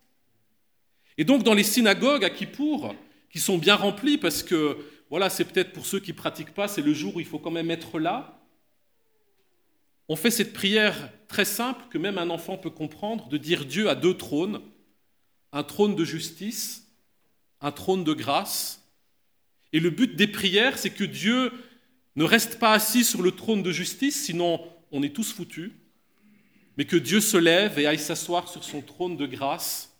Et 1.18 1.24
donc 1.24 1.44
dans 1.44 1.54
les 1.54 1.64
synagogues 1.64 2.24
à 2.24 2.30
Kippour, 2.30 2.96
qui 3.30 3.40
sont 3.40 3.58
bien 3.58 3.76
remplies 3.76 4.18
parce 4.18 4.44
que, 4.44 4.78
voilà, 5.10 5.30
c'est 5.30 5.46
peut-être 5.46 5.74
pour 5.74 5.86
ceux 5.86 6.00
qui 6.00 6.12
ne 6.12 6.18
pratiquent 6.18 6.54
pas, 6.54 6.68
c'est 6.68 6.82
le 6.82 6.94
jour 6.94 7.16
où 7.16 7.20
il 7.20 7.26
faut 7.26 7.40
quand 7.40 7.52
même 7.52 7.72
être 7.72 8.00
là, 8.00 8.40
on 10.08 10.16
fait 10.16 10.32
cette 10.32 10.54
prière 10.54 11.12
très 11.28 11.46
simple 11.46 11.86
que 11.92 12.00
même 12.00 12.18
un 12.18 12.32
enfant 12.32 12.58
peut 12.58 12.72
comprendre, 12.72 13.30
de 13.30 13.38
dire 13.38 13.66
Dieu 13.66 13.90
a 13.90 13.96
deux 13.96 14.18
trônes, 14.18 14.60
un 15.52 15.64
trône 15.64 15.96
de 15.96 16.04
justice, 16.04 16.88
un 17.62 17.72
trône 17.72 18.04
de 18.04 18.14
grâce. 18.14 18.84
Et 19.72 19.80
le 19.80 19.92
but 19.92 20.16
des 20.16 20.28
prières, 20.28 20.80
c'est 20.80 20.90
que 20.90 21.04
Dieu 21.04 21.52
ne 22.16 22.24
reste 22.24 22.58
pas 22.58 22.74
assis 22.74 23.04
sur 23.04 23.22
le 23.22 23.32
trône 23.32 23.62
de 23.62 23.72
justice, 23.72 24.26
sinon 24.26 24.68
on 24.92 25.04
est 25.04 25.16
tous 25.16 25.32
foutus, 25.32 25.72
mais 26.78 26.86
que 26.86 26.96
Dieu 26.96 27.20
se 27.20 27.38
lève 27.38 27.78
et 27.80 27.88
aille 27.88 28.00
s'asseoir 28.00 28.48
sur 28.48 28.64
son 28.64 28.82
trône 28.82 29.18
de 29.18 29.26
grâce. 29.26 29.98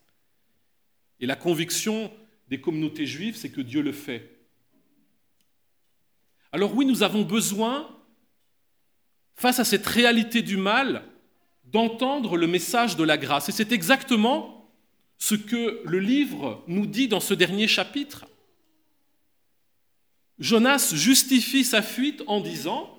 Et 1.20 1.26
la 1.26 1.36
conviction 1.36 2.12
des 2.48 2.62
communautés 2.62 3.06
juives, 3.06 3.36
c'est 3.36 3.52
que 3.52 3.62
Dieu 3.62 3.82
le 3.82 3.92
fait. 3.92 4.40
Alors 6.52 6.74
oui, 6.76 6.86
nous 6.86 7.04
avons 7.04 7.24
besoin 7.24 7.90
face 9.36 9.60
à 9.60 9.64
cette 9.64 9.88
réalité 9.88 10.42
du 10.42 10.58
mal, 10.58 11.04
d'entendre 11.64 12.36
le 12.36 12.48
message 12.48 12.98
de 12.98 13.04
la 13.04 13.18
grâce. 13.18 13.48
Et 13.48 13.54
c'est 13.54 13.72
exactement 13.72 14.70
ce 15.18 15.36
que 15.36 15.82
le 15.86 16.00
livre 16.00 16.64
nous 16.68 16.86
dit 16.86 17.08
dans 17.08 17.20
ce 17.20 17.34
dernier 17.34 17.68
chapitre. 17.68 18.26
Jonas 20.40 20.94
justifie 20.94 21.64
sa 21.64 21.82
fuite 21.82 22.24
en 22.28 22.42
disant, 22.42 22.99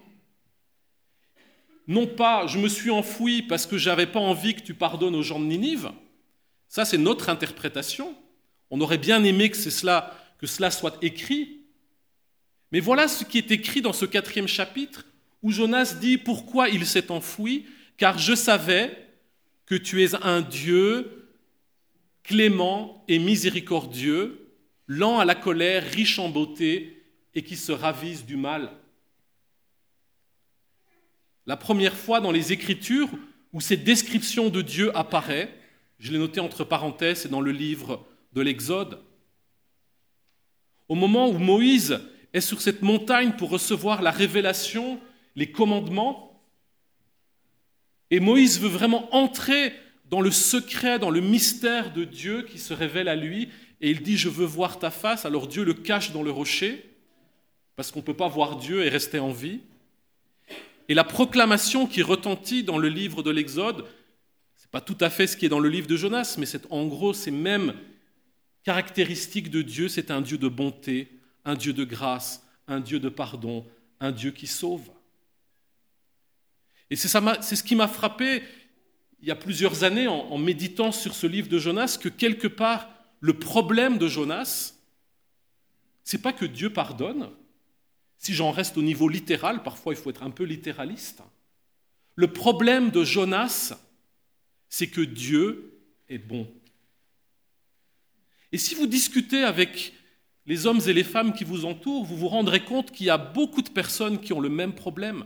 non 1.86 2.06
pas 2.06 2.46
je 2.46 2.58
me 2.58 2.68
suis 2.68 2.90
enfoui 2.90 3.42
parce 3.42 3.66
que 3.66 3.78
j'avais 3.78 4.06
pas 4.06 4.20
envie 4.20 4.54
que 4.54 4.62
tu 4.62 4.74
pardonnes 4.74 5.14
aux 5.14 5.22
gens 5.22 5.38
de 5.40 5.44
Ninive, 5.44 5.90
ça 6.68 6.84
c'est 6.84 6.98
notre 6.98 7.28
interprétation, 7.28 8.14
on 8.70 8.80
aurait 8.80 8.98
bien 8.98 9.24
aimé 9.24 9.50
que, 9.50 9.56
cela, 9.56 10.16
que 10.38 10.46
cela 10.46 10.70
soit 10.70 10.96
écrit, 11.02 11.60
mais 12.72 12.80
voilà 12.80 13.08
ce 13.08 13.24
qui 13.24 13.38
est 13.38 13.50
écrit 13.50 13.82
dans 13.82 13.92
ce 13.92 14.04
quatrième 14.04 14.48
chapitre, 14.48 15.04
où 15.42 15.50
Jonas 15.50 15.96
dit 16.00 16.18
pourquoi 16.18 16.68
il 16.68 16.86
s'est 16.86 17.10
enfoui, 17.10 17.66
car 17.96 18.18
je 18.18 18.34
savais 18.34 18.96
que 19.66 19.74
tu 19.74 20.02
es 20.02 20.14
un 20.24 20.40
Dieu 20.40 21.28
clément 22.22 23.04
et 23.08 23.18
miséricordieux, 23.18 24.54
lent 24.86 25.18
à 25.18 25.24
la 25.24 25.34
colère, 25.34 25.84
riche 25.84 26.18
en 26.18 26.28
beauté, 26.28 27.04
et 27.34 27.42
qui 27.42 27.56
se 27.56 27.72
ravise 27.72 28.24
du 28.24 28.36
mal. 28.36 28.70
La 31.46 31.56
première 31.56 31.96
fois 31.96 32.20
dans 32.20 32.32
les 32.32 32.52
Écritures 32.52 33.08
où 33.52 33.60
cette 33.60 33.84
description 33.84 34.48
de 34.48 34.62
Dieu 34.62 34.96
apparaît, 34.96 35.52
je 35.98 36.12
l'ai 36.12 36.18
noté 36.18 36.40
entre 36.40 36.64
parenthèses, 36.64 37.22
c'est 37.22 37.30
dans 37.30 37.40
le 37.40 37.52
livre 37.52 38.06
de 38.32 38.40
l'Exode. 38.40 39.00
Au 40.88 40.94
moment 40.94 41.28
où 41.28 41.38
Moïse 41.38 42.00
est 42.32 42.40
sur 42.40 42.60
cette 42.60 42.82
montagne 42.82 43.32
pour 43.32 43.50
recevoir 43.50 44.02
la 44.02 44.10
révélation, 44.10 45.00
les 45.36 45.50
commandements, 45.50 46.42
et 48.10 48.20
Moïse 48.20 48.60
veut 48.60 48.68
vraiment 48.68 49.14
entrer 49.14 49.72
dans 50.08 50.20
le 50.20 50.30
secret, 50.30 50.98
dans 50.98 51.10
le 51.10 51.20
mystère 51.20 51.92
de 51.92 52.04
Dieu 52.04 52.42
qui 52.42 52.58
se 52.58 52.74
révèle 52.74 53.08
à 53.08 53.14
lui, 53.14 53.48
et 53.80 53.90
il 53.90 54.02
dit, 54.02 54.16
je 54.16 54.28
veux 54.28 54.46
voir 54.46 54.78
ta 54.78 54.90
face, 54.90 55.24
alors 55.24 55.46
Dieu 55.46 55.64
le 55.64 55.74
cache 55.74 56.12
dans 56.12 56.22
le 56.22 56.30
rocher, 56.30 56.84
parce 57.76 57.90
qu'on 57.90 58.00
ne 58.00 58.04
peut 58.04 58.14
pas 58.14 58.28
voir 58.28 58.56
Dieu 58.56 58.84
et 58.84 58.88
rester 58.88 59.18
en 59.20 59.30
vie. 59.30 59.60
Et 60.90 60.94
la 60.94 61.04
proclamation 61.04 61.86
qui 61.86 62.02
retentit 62.02 62.64
dans 62.64 62.76
le 62.76 62.88
livre 62.88 63.22
de 63.22 63.30
l'Exode, 63.30 63.86
ce 64.56 64.64
n'est 64.64 64.70
pas 64.72 64.80
tout 64.80 64.96
à 65.00 65.08
fait 65.08 65.28
ce 65.28 65.36
qui 65.36 65.46
est 65.46 65.48
dans 65.48 65.60
le 65.60 65.68
livre 65.68 65.86
de 65.86 65.96
Jonas, 65.96 66.34
mais 66.36 66.46
c'est 66.46 66.66
en 66.72 66.84
gros 66.88 67.12
ces 67.12 67.30
mêmes 67.30 67.74
caractéristiques 68.64 69.50
de 69.50 69.62
Dieu, 69.62 69.88
c'est 69.88 70.10
un 70.10 70.20
Dieu 70.20 70.36
de 70.36 70.48
bonté, 70.48 71.08
un 71.44 71.54
Dieu 71.54 71.72
de 71.72 71.84
grâce, 71.84 72.44
un 72.66 72.80
Dieu 72.80 72.98
de 72.98 73.08
pardon, 73.08 73.64
un 74.00 74.10
Dieu 74.10 74.32
qui 74.32 74.48
sauve. 74.48 74.90
Et 76.90 76.96
c'est 76.96 77.06
ce 77.06 77.62
qui 77.62 77.76
m'a 77.76 77.86
frappé 77.86 78.42
il 79.22 79.28
y 79.28 79.30
a 79.30 79.36
plusieurs 79.36 79.84
années 79.84 80.08
en, 80.08 80.38
méditant 80.38 80.90
sur 80.90 81.14
ce 81.14 81.28
livre 81.28 81.48
de 81.48 81.60
Jonas, 81.60 81.98
que 82.02 82.08
quelque 82.08 82.48
part, 82.48 82.90
le 83.20 83.34
problème 83.34 83.96
de 83.96 84.08
Jonas, 84.08 84.74
c'est 86.02 86.20
pas 86.20 86.32
que 86.32 86.46
Dieu 86.46 86.72
pardonne. 86.72 87.30
Si 88.20 88.34
j'en 88.34 88.50
reste 88.50 88.76
au 88.76 88.82
niveau 88.82 89.08
littéral, 89.08 89.62
parfois 89.62 89.94
il 89.94 89.96
faut 89.96 90.10
être 90.10 90.22
un 90.22 90.30
peu 90.30 90.44
littéraliste. 90.44 91.22
Le 92.16 92.30
problème 92.30 92.90
de 92.90 93.02
Jonas, 93.02 93.72
c'est 94.68 94.88
que 94.88 95.00
Dieu 95.00 95.80
est 96.06 96.18
bon. 96.18 96.46
Et 98.52 98.58
si 98.58 98.74
vous 98.74 98.86
discutez 98.86 99.42
avec 99.42 99.94
les 100.44 100.66
hommes 100.66 100.82
et 100.86 100.92
les 100.92 101.02
femmes 101.02 101.32
qui 101.32 101.44
vous 101.44 101.64
entourent, 101.64 102.04
vous 102.04 102.18
vous 102.18 102.28
rendrez 102.28 102.62
compte 102.62 102.90
qu'il 102.90 103.06
y 103.06 103.10
a 103.10 103.16
beaucoup 103.16 103.62
de 103.62 103.70
personnes 103.70 104.20
qui 104.20 104.34
ont 104.34 104.40
le 104.40 104.50
même 104.50 104.74
problème. 104.74 105.24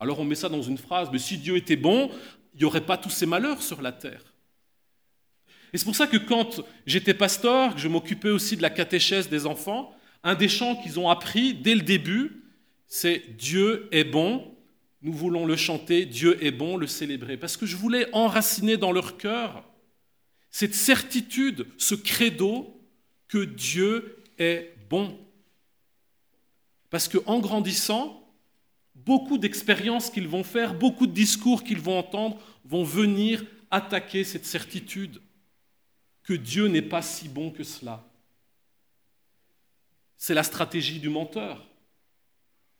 Alors 0.00 0.18
on 0.18 0.24
met 0.24 0.34
ça 0.34 0.48
dans 0.48 0.62
une 0.62 0.78
phrase, 0.78 1.10
mais 1.12 1.20
si 1.20 1.38
Dieu 1.38 1.56
était 1.56 1.76
bon, 1.76 2.10
il 2.54 2.58
n'y 2.58 2.64
aurait 2.64 2.84
pas 2.84 2.98
tous 2.98 3.10
ces 3.10 3.26
malheurs 3.26 3.62
sur 3.62 3.82
la 3.82 3.92
terre. 3.92 4.34
Et 5.72 5.78
c'est 5.78 5.84
pour 5.84 5.94
ça 5.94 6.08
que 6.08 6.16
quand 6.16 6.60
j'étais 6.86 7.14
pasteur, 7.14 7.76
que 7.76 7.80
je 7.80 7.86
m'occupais 7.86 8.30
aussi 8.30 8.56
de 8.56 8.62
la 8.62 8.70
catéchèse 8.70 9.28
des 9.28 9.46
enfants, 9.46 9.96
un 10.22 10.34
des 10.34 10.48
chants 10.48 10.76
qu'ils 10.76 11.00
ont 11.00 11.08
appris 11.08 11.54
dès 11.54 11.74
le 11.74 11.82
début, 11.82 12.42
c'est 12.86 13.36
Dieu 13.36 13.88
est 13.90 14.04
bon, 14.04 14.54
nous 15.02 15.12
voulons 15.12 15.46
le 15.46 15.56
chanter, 15.56 16.06
Dieu 16.06 16.42
est 16.44 16.52
bon, 16.52 16.76
le 16.76 16.86
célébrer. 16.86 17.36
Parce 17.36 17.56
que 17.56 17.66
je 17.66 17.76
voulais 17.76 18.08
enraciner 18.12 18.76
dans 18.76 18.92
leur 18.92 19.16
cœur 19.16 19.64
cette 20.50 20.74
certitude, 20.74 21.66
ce 21.78 21.94
credo 21.94 22.80
que 23.26 23.44
Dieu 23.44 24.22
est 24.38 24.74
bon. 24.90 25.18
Parce 26.90 27.08
qu'en 27.08 27.40
grandissant, 27.40 28.22
beaucoup 28.94 29.38
d'expériences 29.38 30.10
qu'ils 30.10 30.28
vont 30.28 30.44
faire, 30.44 30.74
beaucoup 30.74 31.06
de 31.06 31.12
discours 31.12 31.64
qu'ils 31.64 31.80
vont 31.80 31.98
entendre 31.98 32.38
vont 32.64 32.84
venir 32.84 33.44
attaquer 33.70 34.22
cette 34.22 34.44
certitude 34.44 35.20
que 36.22 36.34
Dieu 36.34 36.68
n'est 36.68 36.82
pas 36.82 37.02
si 37.02 37.28
bon 37.28 37.50
que 37.50 37.64
cela. 37.64 38.04
C'est 40.24 40.34
la 40.34 40.44
stratégie 40.44 41.00
du 41.00 41.08
menteur. 41.08 41.66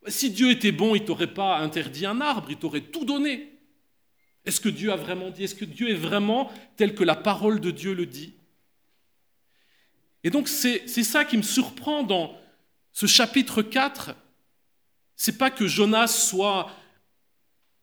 Si 0.06 0.30
Dieu 0.30 0.52
était 0.52 0.70
bon, 0.70 0.94
il 0.94 1.04
t'aurait 1.04 1.34
pas 1.34 1.58
interdit 1.58 2.06
un 2.06 2.20
arbre, 2.20 2.52
il 2.52 2.56
t'aurait 2.56 2.82
tout 2.82 3.04
donné. 3.04 3.58
Est-ce 4.44 4.60
que 4.60 4.68
Dieu 4.68 4.92
a 4.92 4.96
vraiment 4.96 5.28
dit? 5.28 5.42
Est-ce 5.42 5.56
que 5.56 5.64
Dieu 5.64 5.90
est 5.90 5.96
vraiment 5.96 6.52
tel 6.76 6.94
que 6.94 7.02
la 7.02 7.16
parole 7.16 7.58
de 7.60 7.72
Dieu 7.72 7.94
le 7.94 8.06
dit? 8.06 8.34
Et 10.22 10.30
donc 10.30 10.46
c'est 10.46 10.86
ça 10.86 11.24
qui 11.24 11.36
me 11.36 11.42
surprend 11.42 12.04
dans 12.04 12.38
ce 12.92 13.06
chapitre 13.06 13.60
4, 13.60 14.14
c'est 15.16 15.36
pas 15.36 15.50
que 15.50 15.66
Jonas 15.66 16.06
soit 16.06 16.70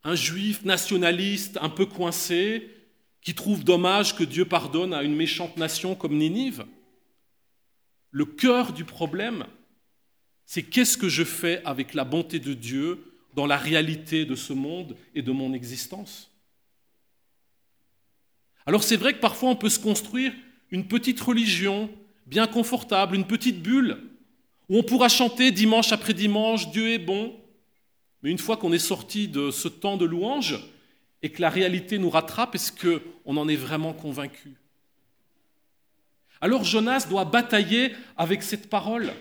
un 0.06 0.16
juif 0.16 0.64
nationaliste 0.64 1.60
un 1.62 1.68
peu 1.68 1.86
coincé 1.86 2.70
qui 3.22 3.36
trouve 3.36 3.66
dommage 3.66 4.16
que 4.16 4.24
Dieu 4.24 4.46
pardonne 4.46 4.94
à 4.94 5.04
une 5.04 5.18
méchante 5.18 5.58
nation 5.58 5.96
comme 5.96 6.16
Ninive. 6.16 6.66
Le 8.12 8.26
cœur 8.26 8.74
du 8.74 8.86
problème, 8.86 9.46
c'est 10.46 10.64
qu'est-ce 10.64 10.98
que 10.98 11.10
je 11.10 11.24
fais 11.24 11.62
avec 11.66 11.94
la 11.94 12.06
bonté 12.06 12.40
de 12.40 12.54
Dieu 12.54 13.14
dans 13.36 13.46
la 13.46 13.58
réalité 13.58 14.26
de 14.26 14.36
ce 14.36 14.54
monde 14.54 14.96
et 15.14 15.22
de 15.22 15.32
mon 15.32 15.54
existence? 15.54 16.32
Alors 18.66 18.84
c'est 18.84 18.98
vrai 18.98 19.14
que 19.14 19.20
parfois 19.20 19.50
on 19.50 19.56
peut 19.56 19.70
se 19.70 19.80
construire 19.80 20.34
une 20.72 20.88
petite 20.88 21.20
religion 21.22 21.90
bien 22.26 22.48
confortable, 22.48 23.16
une 23.16 23.26
petite 23.26 23.62
bulle, 23.62 23.98
où 24.70 24.78
on 24.78 24.84
pourra 24.84 25.10
chanter 25.10 25.52
dimanche 25.52 25.92
après 25.92 26.14
dimanche, 26.14 26.70
Dieu 26.72 26.90
est 26.90 27.00
bon. 27.00 27.36
Mais 28.22 28.30
une 28.30 28.38
fois 28.38 28.58
qu'on 28.58 28.74
est 28.74 28.80
sorti 28.80 29.28
de 29.28 29.50
ce 29.50 29.68
temps 29.68 29.98
de 29.98 30.06
louange 30.06 30.60
et 31.22 31.32
que 31.32 31.42
la 31.42 31.50
réalité 31.50 31.98
nous 31.98 32.10
rattrape, 32.10 32.56
est-ce 32.56 32.72
qu'on 32.72 33.38
en 33.38 33.48
est 33.48 33.56
vraiment 33.56 33.94
convaincu? 33.94 34.56
Alors 36.42 36.64
Jonas 36.64 37.06
doit 37.10 37.26
batailler 37.26 37.94
avec 38.18 38.44
cette 38.44 38.70
parole. 38.70 39.12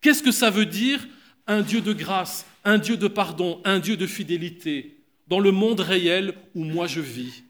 Qu'est-ce 0.00 0.22
que 0.22 0.32
ça 0.32 0.50
veut 0.50 0.66
dire 0.66 1.06
un 1.46 1.62
Dieu 1.62 1.80
de 1.80 1.92
grâce, 1.92 2.46
un 2.64 2.78
Dieu 2.78 2.96
de 2.96 3.08
pardon, 3.08 3.60
un 3.64 3.78
Dieu 3.78 3.96
de 3.96 4.06
fidélité 4.06 4.98
dans 5.26 5.40
le 5.40 5.50
monde 5.50 5.80
réel 5.80 6.34
où 6.54 6.64
moi 6.64 6.86
je 6.86 7.00
vis, 7.00 7.42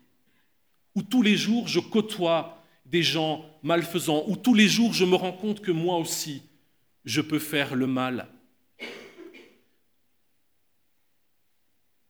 où 0.95 1.03
tous 1.03 1.23
les 1.23 1.37
jours 1.37 1.69
je 1.69 1.81
côtoie 1.81 2.63
des 2.87 3.03
gens 3.03 3.45
malfaisants, 3.63 4.25
où 4.29 4.37
tous 4.37 4.55
les 4.55 4.69
jours 4.69 4.93
je 4.93 5.05
me 5.05 5.15
rends 5.15 5.33
compte 5.33 5.61
que 5.61 5.71
moi 5.71 5.97
aussi, 5.99 6.43
je 7.05 7.21
peux 7.21 7.39
faire 7.39 7.75
le 7.75 7.87
mal. 7.87 8.29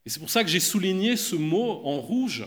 Et 0.05 0.11
c'est 0.11 0.19
pour 0.19 0.31
ça 0.31 0.43
que 0.43 0.51
j'ai 0.51 0.61
souligné 0.61 1.17
ce 1.17 1.37
mot 1.37 1.81
en 1.85 2.01
rouge, 2.01 2.45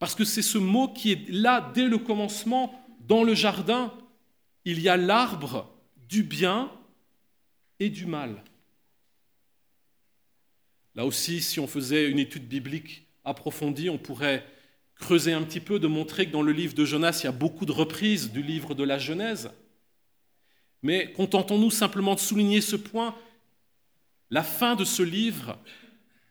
parce 0.00 0.14
que 0.14 0.24
c'est 0.24 0.42
ce 0.42 0.58
mot 0.58 0.88
qui 0.88 1.12
est 1.12 1.28
là 1.28 1.70
dès 1.74 1.86
le 1.86 1.98
commencement 1.98 2.74
dans 3.06 3.22
le 3.22 3.34
jardin. 3.34 3.92
Il 4.64 4.80
y 4.80 4.88
a 4.88 4.96
l'arbre 4.96 5.70
du 6.08 6.22
bien 6.22 6.72
et 7.78 7.90
du 7.90 8.06
mal. 8.06 8.42
Là 10.94 11.04
aussi, 11.04 11.42
si 11.42 11.60
on 11.60 11.66
faisait 11.66 12.10
une 12.10 12.18
étude 12.18 12.48
biblique 12.48 13.06
approfondie, 13.24 13.90
on 13.90 13.98
pourrait 13.98 14.44
creuser 14.94 15.34
un 15.34 15.42
petit 15.42 15.60
peu, 15.60 15.78
de 15.78 15.86
montrer 15.86 16.26
que 16.26 16.32
dans 16.32 16.42
le 16.42 16.52
livre 16.52 16.74
de 16.74 16.86
Jonas, 16.86 17.20
il 17.22 17.24
y 17.24 17.28
a 17.28 17.32
beaucoup 17.32 17.66
de 17.66 17.72
reprises 17.72 18.32
du 18.32 18.42
livre 18.42 18.74
de 18.74 18.84
la 18.84 18.98
Genèse. 18.98 19.50
Mais 20.82 21.12
contentons-nous 21.12 21.70
simplement 21.70 22.14
de 22.14 22.20
souligner 22.20 22.62
ce 22.62 22.76
point. 22.76 23.14
La 24.30 24.42
fin 24.42 24.76
de 24.76 24.84
ce 24.84 25.02
livre 25.02 25.58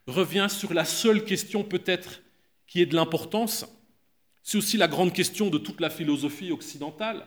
revient 0.07 0.47
sur 0.49 0.73
la 0.73 0.85
seule 0.85 1.23
question 1.23 1.63
peut-être 1.63 2.21
qui 2.69 2.81
est 2.81 2.85
de 2.85 2.95
l'importance. 2.95 3.65
C'est 4.43 4.57
aussi 4.57 4.77
la 4.77 4.87
grande 4.87 5.11
question 5.11 5.49
de 5.49 5.57
toute 5.57 5.81
la 5.81 5.89
philosophie 5.89 6.51
occidentale. 6.51 7.25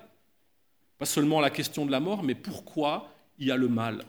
Pas 0.99 1.05
seulement 1.05 1.41
la 1.41 1.51
question 1.51 1.85
de 1.85 1.91
la 1.91 2.01
mort, 2.01 2.23
mais 2.23 2.37
pourquoi 2.37 3.13
il 3.39 3.49
y 3.49 3.51
a 3.51 3.57
le 3.57 3.69
mal. 3.69 4.05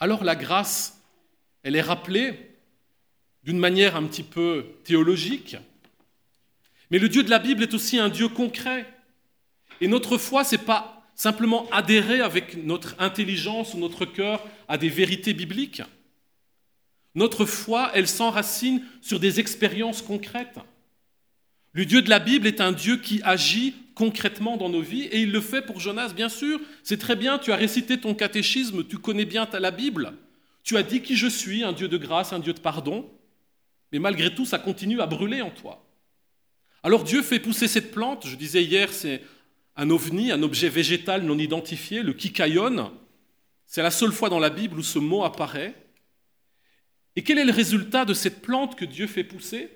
Alors 0.00 0.24
la 0.24 0.34
grâce, 0.34 1.00
elle 1.62 1.76
est 1.76 1.80
rappelée 1.80 2.56
d'une 3.44 3.58
manière 3.58 3.96
un 3.96 4.04
petit 4.04 4.24
peu 4.24 4.66
théologique, 4.84 5.56
mais 6.90 6.98
le 6.98 7.08
Dieu 7.08 7.22
de 7.22 7.30
la 7.30 7.38
Bible 7.38 7.62
est 7.62 7.74
aussi 7.74 7.98
un 7.98 8.08
Dieu 8.08 8.28
concret. 8.28 8.92
Et 9.80 9.86
notre 9.86 10.18
foi, 10.18 10.42
ce 10.42 10.56
n'est 10.56 10.62
pas 10.62 11.06
simplement 11.14 11.68
adhérer 11.70 12.20
avec 12.20 12.56
notre 12.64 12.96
intelligence 12.98 13.74
ou 13.74 13.78
notre 13.78 14.06
cœur 14.06 14.44
à 14.66 14.76
des 14.76 14.88
vérités 14.88 15.34
bibliques. 15.34 15.82
Notre 17.14 17.44
foi, 17.44 17.90
elle 17.94 18.08
s'enracine 18.08 18.82
sur 19.00 19.20
des 19.20 19.40
expériences 19.40 20.02
concrètes. 20.02 20.58
Le 21.72 21.84
Dieu 21.84 22.02
de 22.02 22.10
la 22.10 22.18
Bible 22.18 22.46
est 22.46 22.60
un 22.60 22.72
Dieu 22.72 22.96
qui 22.96 23.20
agit 23.22 23.74
concrètement 23.94 24.56
dans 24.56 24.68
nos 24.68 24.80
vies 24.80 25.04
et 25.04 25.20
il 25.20 25.32
le 25.32 25.40
fait 25.40 25.62
pour 25.62 25.80
Jonas, 25.80 26.12
bien 26.14 26.28
sûr. 26.28 26.60
C'est 26.82 26.98
très 26.98 27.16
bien, 27.16 27.38
tu 27.38 27.52
as 27.52 27.56
récité 27.56 27.98
ton 27.98 28.14
catéchisme, 28.14 28.86
tu 28.86 28.98
connais 28.98 29.24
bien 29.24 29.48
la 29.52 29.70
Bible. 29.70 30.12
Tu 30.62 30.76
as 30.76 30.82
dit 30.82 31.02
qui 31.02 31.16
je 31.16 31.26
suis, 31.26 31.64
un 31.64 31.72
Dieu 31.72 31.88
de 31.88 31.96
grâce, 31.96 32.32
un 32.32 32.38
Dieu 32.38 32.52
de 32.52 32.60
pardon. 32.60 33.10
Mais 33.92 33.98
malgré 33.98 34.34
tout, 34.34 34.44
ça 34.44 34.58
continue 34.58 35.00
à 35.00 35.06
brûler 35.06 35.40
en 35.40 35.50
toi. 35.50 35.84
Alors 36.82 37.04
Dieu 37.04 37.22
fait 37.22 37.40
pousser 37.40 37.68
cette 37.68 37.90
plante, 37.90 38.26
je 38.26 38.36
disais 38.36 38.62
hier, 38.62 38.92
c'est 38.92 39.22
un 39.76 39.90
ovni, 39.90 40.30
un 40.30 40.42
objet 40.42 40.68
végétal 40.68 41.22
non 41.22 41.38
identifié, 41.38 42.02
le 42.02 42.12
kikayon. 42.12 42.92
C'est 43.66 43.82
la 43.82 43.90
seule 43.90 44.12
fois 44.12 44.28
dans 44.28 44.38
la 44.38 44.50
Bible 44.50 44.78
où 44.78 44.82
ce 44.82 44.98
mot 44.98 45.24
apparaît. 45.24 45.74
Et 47.18 47.22
quel 47.24 47.40
est 47.40 47.44
le 47.44 47.52
résultat 47.52 48.04
de 48.04 48.14
cette 48.14 48.42
plante 48.42 48.76
que 48.76 48.84
Dieu 48.84 49.08
fait 49.08 49.24
pousser? 49.24 49.68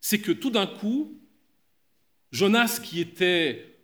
C'est 0.00 0.20
que 0.20 0.30
tout 0.30 0.50
d'un 0.50 0.68
coup, 0.68 1.20
Jonas, 2.30 2.78
qui 2.80 3.00
était 3.00 3.76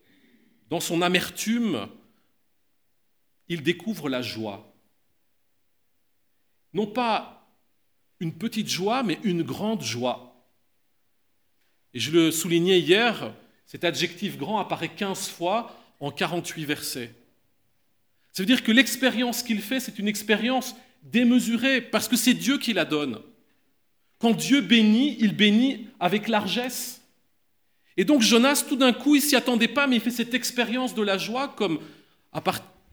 dans 0.71 0.79
son 0.79 1.03
amertume, 1.03 1.89
il 3.49 3.65
découvre 3.65 4.09
la 4.09 4.23
joie. 4.23 4.73
Non 6.75 6.87
pas 6.87 7.53
une 8.21 8.39
petite 8.39 8.69
joie, 8.69 9.03
mais 9.03 9.19
une 9.25 9.43
grande 9.43 9.83
joie. 9.83 10.47
Et 11.93 11.99
je 11.99 12.13
le 12.13 12.31
soulignais 12.31 12.79
hier, 12.79 13.35
cet 13.67 13.83
adjectif 13.83 14.39
grand 14.39 14.61
apparaît 14.61 14.95
15 14.95 15.29
fois 15.29 15.77
en 15.99 16.13
48 16.13 16.67
versets. 16.67 17.13
Ça 18.31 18.45
veut 18.45 18.47
dire 18.47 18.63
que 18.63 18.71
l'expérience 18.71 19.43
qu'il 19.43 19.61
fait, 19.61 19.81
c'est 19.81 19.99
une 19.99 20.07
expérience 20.07 20.77
démesurée, 21.03 21.81
parce 21.81 22.09
que 22.09 22.17
c'est 22.17 22.35
Dieu 22.35 22.59
qui 22.59 22.73
la 22.73 22.85
donne. 22.85 23.19
Quand 24.19 24.33
Dieu 24.33 24.61
bénit, 24.61 25.17
il 25.19 25.35
bénit 25.35 25.89
avec 25.99 26.29
largesse. 26.29 27.03
Et 27.97 28.05
donc 28.05 28.23
Jonas, 28.23 28.65
tout 28.69 28.77
d'un 28.77 28.93
coup, 28.93 29.17
il 29.17 29.23
s'y 29.23 29.37
attendait 29.37 29.69
pas, 29.69 29.87
mais 29.87 29.97
il 29.97 30.03
fait 30.03 30.11
cette 30.11 30.35
expérience 30.35 30.95
de 30.95 31.03
la 31.03 31.19
joie, 31.19 31.49
comme 31.49 31.81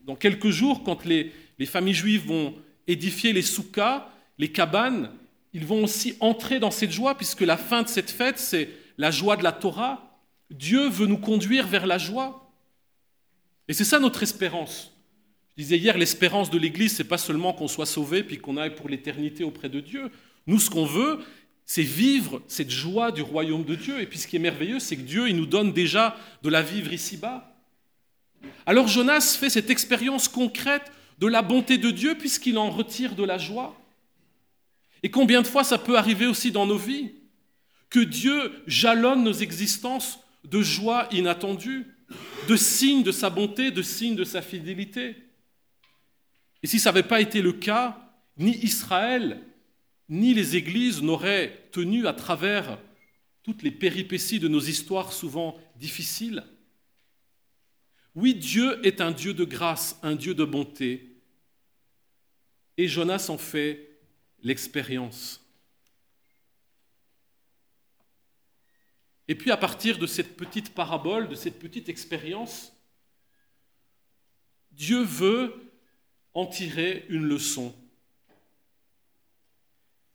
dans 0.06 0.16
quelques 0.16 0.50
jours, 0.50 0.84
quand 0.84 1.06
les, 1.06 1.32
les 1.60 1.66
familles 1.66 1.94
juives 1.94 2.26
vont 2.26 2.56
édifier 2.88 3.32
les 3.32 3.42
soukas, 3.42 4.10
les 4.38 4.52
cabanes, 4.52 5.12
ils 5.54 5.66
vont 5.66 5.84
aussi 5.84 6.16
entrer 6.20 6.60
dans 6.60 6.72
cette 6.72 6.92
joie, 6.92 7.16
puisque 7.16 7.42
la 7.42 7.58
fin 7.58 7.84
de 7.84 7.88
cette 7.88 8.10
fête, 8.10 8.40
c'est 8.40 8.70
la 8.98 9.12
joie 9.12 9.38
de 9.38 9.44
la 9.44 9.52
Torah, 9.52 10.20
Dieu 10.50 10.90
veut 10.90 11.08
nous 11.08 11.18
conduire 11.18 11.68
vers 11.68 11.86
la 11.86 11.98
joie. 11.98 12.52
Et 13.68 13.74
c'est 13.74 13.86
ça 13.86 14.00
notre 14.00 14.24
espérance. 14.24 14.92
Je 15.60 15.64
disais 15.66 15.78
hier, 15.78 15.98
l'espérance 15.98 16.50
de 16.50 16.58
l'Église, 16.58 16.96
c'est 16.96 17.04
pas 17.04 17.18
seulement 17.18 17.52
qu'on 17.52 17.68
soit 17.68 17.86
sauvé 17.86 18.24
puis 18.24 18.38
qu'on 18.38 18.56
aille 18.56 18.76
pour 18.76 18.88
l'éternité 18.88 19.44
auprès 19.44 19.68
de 19.68 19.82
Dieu. 19.82 20.10
Nous, 20.48 20.58
ce 20.58 20.70
qu'on 20.70 20.86
veut, 20.86 21.20
c'est 21.66 21.84
vivre 21.84 22.42
cette 22.48 22.70
joie 22.70 23.12
du 23.12 23.22
royaume 23.22 23.66
de 23.66 23.76
Dieu. 23.76 24.00
Et 24.00 24.06
puis 24.06 24.20
ce 24.20 24.30
qui 24.30 24.38
est 24.38 24.40
merveilleux, 24.40 24.80
c'est 24.80 24.96
que 24.96 25.02
Dieu, 25.02 25.28
il 25.28 25.36
nous 25.36 25.46
donne 25.46 25.74
déjà 25.74 26.16
de 26.44 26.50
la 26.50 26.62
vivre 26.62 26.94
ici-bas. 26.94 27.54
Alors 28.66 28.88
Jonas 28.88 29.36
fait 29.38 29.50
cette 29.50 29.70
expérience 29.70 30.30
concrète 30.30 30.94
de 31.20 31.28
la 31.28 31.42
bonté 31.42 31.78
de 31.78 31.92
Dieu 31.92 32.16
puisqu'il 32.18 32.58
en 32.58 32.70
retire 32.70 33.16
de 33.16 33.26
la 33.26 33.38
joie. 33.38 33.78
Et 35.04 35.12
combien 35.12 35.42
de 35.42 35.48
fois 35.48 35.66
ça 35.66 35.78
peut 35.78 35.98
arriver 35.98 36.26
aussi 36.28 36.54
dans 36.54 36.68
nos 36.68 36.78
vies 36.78 37.12
Que 37.90 38.00
Dieu 38.00 38.54
jalonne 38.66 39.26
nos 39.26 39.34
existences 39.34 40.20
de 40.46 40.62
joie 40.62 41.10
inattendue, 41.12 41.86
de 42.48 42.56
signes 42.56 43.04
de 43.04 43.12
sa 43.12 43.30
bonté, 43.30 43.72
de 43.72 43.82
signes 43.82 44.16
de 44.16 44.24
sa 44.24 44.42
fidélité. 44.42 45.18
Et 46.64 46.68
si 46.68 46.80
ça 46.80 46.92
n'avait 46.92 47.08
pas 47.08 47.22
été 47.22 47.42
le 47.42 47.54
cas, 47.54 47.98
ni 48.38 48.56
Israël, 48.58 49.42
ni 50.10 50.34
les 50.34 50.56
églises 50.56 51.02
n'auraient 51.02 51.70
tenu 51.72 52.08
à 52.08 52.14
travers 52.14 52.80
toutes 53.44 53.62
les 53.64 53.72
péripéties 53.72 54.40
de 54.40 54.48
nos 54.48 54.60
histoires 54.60 55.14
souvent 55.14 55.58
difficiles. 55.76 56.44
Oui, 58.16 58.36
Dieu 58.36 58.86
est 58.86 59.02
un 59.02 59.12
Dieu 59.12 59.34
de 59.34 59.46
grâce, 59.46 59.98
un 60.04 60.16
Dieu 60.16 60.34
de 60.34 60.44
bonté, 60.44 61.22
et 62.78 62.88
Jonas 62.88 63.28
en 63.30 63.38
fait 63.38 64.00
l'expérience. 64.42 65.42
Et 69.28 69.36
puis 69.36 69.52
à 69.52 69.58
partir 69.58 70.00
de 70.00 70.08
cette 70.08 70.36
petite 70.36 70.74
parabole, 70.74 71.30
de 71.30 71.36
cette 71.36 71.60
petite 71.60 71.88
expérience, 71.88 72.74
Dieu 74.72 75.04
veut 75.04 75.69
en 76.34 76.46
tirer 76.46 77.06
une 77.10 77.26
leçon. 77.26 77.74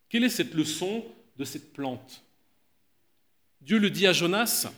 Quelle 0.08 0.24
est 0.24 0.28
cette 0.28 0.54
leçon 0.54 1.04
de 1.36 1.44
cette 1.44 1.72
plante? 1.72 2.24
Dieu 3.60 3.78
le 3.78 3.90
dit 3.90 4.06
à 4.06 4.12
Jonas, 4.12 4.70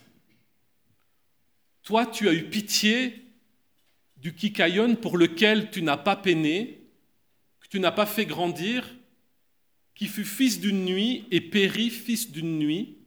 Toi 1.83 2.07
tu 2.07 2.29
as 2.29 2.33
eu 2.33 2.49
pitié 2.49 3.23
du 4.17 4.35
kikayon 4.35 4.97
pour 4.97 5.19
lequel 5.19 5.71
tu 5.71 5.83
n'as 5.83 5.97
pas 5.97 6.17
peiné, 6.17 6.81
que 7.61 7.69
tu 7.69 7.81
n'as 7.81 7.93
pas 7.93 8.07
fait 8.07 8.27
grandir, 8.27 8.89
qui 9.95 10.07
fut 10.07 10.25
fils 10.25 10.61
d'une 10.61 10.85
nuit 10.85 11.25
et 11.31 11.41
périt 11.41 11.91
fils 11.91 12.31
d'une 12.31 12.59
nuit. 12.59 12.99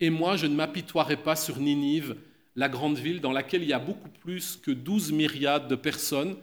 Et 0.00 0.10
moi, 0.10 0.36
je 0.36 0.46
ne 0.46 0.54
m'apitoierai 0.54 1.16
pas 1.16 1.36
sur 1.36 1.58
Ninive, 1.58 2.16
la 2.54 2.68
grande 2.68 2.98
ville 2.98 3.20
dans 3.20 3.32
laquelle 3.32 3.62
il 3.62 3.68
y 3.68 3.72
a 3.72 3.78
beaucoup 3.78 4.08
plus 4.08 4.56
que 4.56 4.70
douze 4.70 5.12
myriades 5.12 5.68
de 5.68 5.76
personnes 5.76 6.36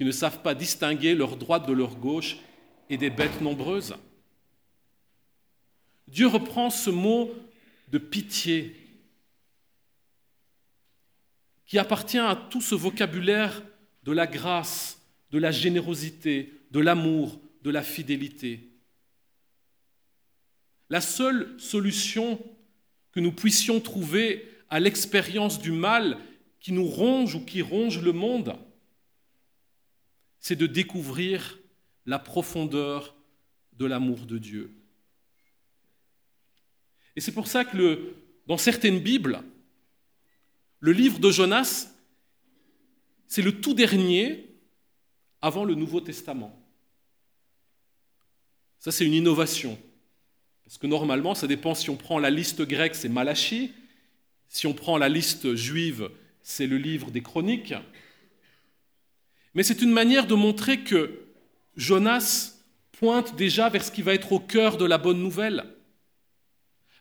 qui 0.00 0.06
ne 0.06 0.12
savent 0.12 0.40
pas 0.40 0.54
distinguer 0.54 1.14
leur 1.14 1.36
droite 1.36 1.68
de 1.68 1.74
leur 1.74 1.94
gauche 1.94 2.38
et 2.88 2.96
des 2.96 3.10
bêtes 3.10 3.42
nombreuses. 3.42 3.94
Dieu 6.08 6.26
reprend 6.26 6.70
ce 6.70 6.88
mot 6.88 7.30
de 7.88 7.98
pitié 7.98 8.74
qui 11.66 11.78
appartient 11.78 12.16
à 12.16 12.34
tout 12.34 12.62
ce 12.62 12.74
vocabulaire 12.74 13.62
de 14.02 14.12
la 14.12 14.26
grâce, 14.26 15.02
de 15.32 15.38
la 15.38 15.50
générosité, 15.50 16.50
de 16.70 16.80
l'amour, 16.80 17.38
de 17.60 17.70
la 17.70 17.82
fidélité. 17.82 18.70
La 20.88 21.02
seule 21.02 21.60
solution 21.60 22.40
que 23.12 23.20
nous 23.20 23.32
puissions 23.32 23.80
trouver 23.80 24.48
à 24.70 24.80
l'expérience 24.80 25.60
du 25.60 25.72
mal 25.72 26.16
qui 26.58 26.72
nous 26.72 26.86
ronge 26.86 27.34
ou 27.34 27.44
qui 27.44 27.60
ronge 27.60 28.00
le 28.00 28.12
monde, 28.12 28.56
c'est 30.40 30.56
de 30.56 30.66
découvrir 30.66 31.58
la 32.06 32.18
profondeur 32.18 33.14
de 33.74 33.86
l'amour 33.86 34.26
de 34.26 34.38
Dieu. 34.38 34.72
Et 37.16 37.20
c'est 37.20 37.32
pour 37.32 37.46
ça 37.46 37.64
que 37.64 38.14
dans 38.46 38.56
certaines 38.58 39.00
Bibles, 39.00 39.42
le 40.80 40.92
livre 40.92 41.18
de 41.18 41.30
Jonas, 41.30 41.88
c'est 43.26 43.42
le 43.42 43.60
tout 43.60 43.74
dernier 43.74 44.46
avant 45.42 45.64
le 45.64 45.74
Nouveau 45.74 46.00
Testament. 46.00 46.56
Ça, 48.78 48.90
c'est 48.90 49.04
une 49.04 49.14
innovation. 49.14 49.78
Parce 50.64 50.78
que 50.78 50.86
normalement, 50.86 51.34
ça 51.34 51.46
dépend 51.46 51.74
si 51.74 51.90
on 51.90 51.96
prend 51.96 52.18
la 52.18 52.30
liste 52.30 52.62
grecque, 52.62 52.94
c'est 52.94 53.08
Malachie. 53.08 53.72
Si 54.48 54.66
on 54.66 54.72
prend 54.72 54.98
la 54.98 55.08
liste 55.08 55.54
juive, 55.54 56.10
c'est 56.42 56.66
le 56.66 56.78
livre 56.78 57.10
des 57.10 57.22
chroniques. 57.22 57.74
Mais 59.54 59.62
c'est 59.62 59.82
une 59.82 59.92
manière 59.92 60.26
de 60.26 60.34
montrer 60.34 60.80
que 60.80 61.20
Jonas 61.76 62.54
pointe 62.92 63.36
déjà 63.36 63.68
vers 63.68 63.84
ce 63.84 63.90
qui 63.90 64.02
va 64.02 64.14
être 64.14 64.32
au 64.32 64.40
cœur 64.40 64.76
de 64.76 64.84
la 64.84 64.98
bonne 64.98 65.20
nouvelle. 65.20 65.64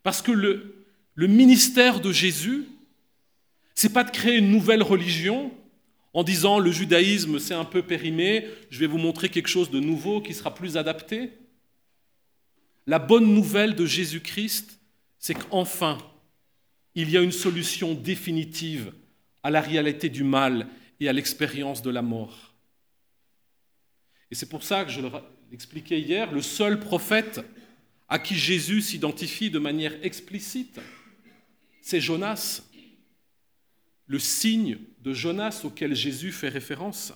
Parce 0.03 0.21
que 0.21 0.31
le, 0.31 0.85
le 1.15 1.27
ministère 1.27 1.99
de 1.99 2.11
Jésus, 2.11 2.65
c'est 3.75 3.93
pas 3.93 4.03
de 4.03 4.11
créer 4.11 4.37
une 4.37 4.51
nouvelle 4.51 4.83
religion 4.83 5.51
en 6.13 6.23
disant 6.23 6.59
le 6.59 6.71
judaïsme 6.71 7.39
c'est 7.39 7.53
un 7.53 7.65
peu 7.65 7.83
périmé, 7.83 8.47
je 8.69 8.79
vais 8.79 8.87
vous 8.87 8.97
montrer 8.97 9.29
quelque 9.29 9.47
chose 9.47 9.69
de 9.69 9.79
nouveau 9.79 10.21
qui 10.21 10.33
sera 10.33 10.53
plus 10.55 10.77
adapté. 10.77 11.33
La 12.87 12.97
bonne 12.97 13.33
nouvelle 13.33 13.75
de 13.75 13.85
Jésus-Christ, 13.85 14.79
c'est 15.19 15.35
qu'enfin, 15.35 15.97
il 16.95 17.09
y 17.11 17.17
a 17.17 17.21
une 17.21 17.31
solution 17.31 17.93
définitive 17.93 18.91
à 19.43 19.51
la 19.51 19.61
réalité 19.61 20.09
du 20.09 20.23
mal 20.23 20.67
et 20.99 21.09
à 21.09 21.13
l'expérience 21.13 21.81
de 21.81 21.89
la 21.89 22.01
mort. 22.01 22.53
Et 24.31 24.35
c'est 24.35 24.49
pour 24.49 24.63
ça 24.63 24.85
que 24.85 24.91
je 24.91 25.01
l'expliquais 25.51 25.99
hier, 25.99 26.31
le 26.31 26.41
seul 26.41 26.79
prophète 26.79 27.41
à 28.07 28.19
qui 28.19 28.35
Jésus 28.35 28.81
s'identifie 28.81 29.49
de 29.49 29.59
manière 29.59 29.93
explicite, 30.03 30.79
c'est 31.81 32.01
Jonas, 32.01 32.63
le 34.07 34.19
signe 34.19 34.79
de 35.01 35.13
Jonas 35.13 35.61
auquel 35.63 35.95
Jésus 35.95 36.31
fait 36.31 36.49
référence. 36.49 37.13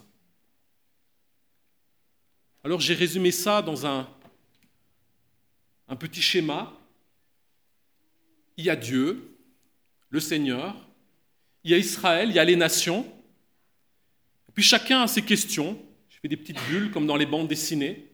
Alors 2.64 2.80
j'ai 2.80 2.94
résumé 2.94 3.32
ça 3.32 3.62
dans 3.62 3.86
un 3.86 4.08
un 5.88 5.96
petit 5.96 6.22
schéma. 6.22 6.74
Il 8.58 8.66
y 8.66 8.70
a 8.70 8.76
Dieu, 8.76 9.38
le 10.10 10.20
Seigneur, 10.20 10.76
il 11.64 11.72
y 11.72 11.74
a 11.74 11.78
Israël, 11.78 12.30
il 12.30 12.36
y 12.36 12.40
a 12.40 12.46
les 12.46 12.56
nations. 12.56 13.06
Puis 14.54 14.64
chacun 14.64 15.02
a 15.02 15.08
ses 15.08 15.22
questions. 15.22 15.78
Je 16.10 16.18
fais 16.22 16.28
des 16.28 16.38
petites 16.38 16.62
bulles 16.70 16.92
comme 16.92 17.08
dans 17.08 17.16
les 17.16 17.26
bandes 17.26 17.48
dessinées. 17.48 18.08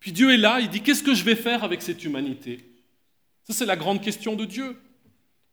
Puis 0.00 0.12
Dieu 0.12 0.32
est 0.32 0.38
là, 0.38 0.60
il 0.60 0.68
dit 0.68 0.80
qu'est-ce 0.80 1.02
que 1.02 1.14
je 1.14 1.24
vais 1.24 1.34
faire 1.34 1.64
avec 1.64 1.82
cette 1.82 2.04
humanité? 2.04 2.64
Ça 3.44 3.52
c'est 3.52 3.66
la 3.66 3.76
grande 3.76 4.02
question 4.02 4.36
de 4.36 4.44
Dieu. 4.44 4.76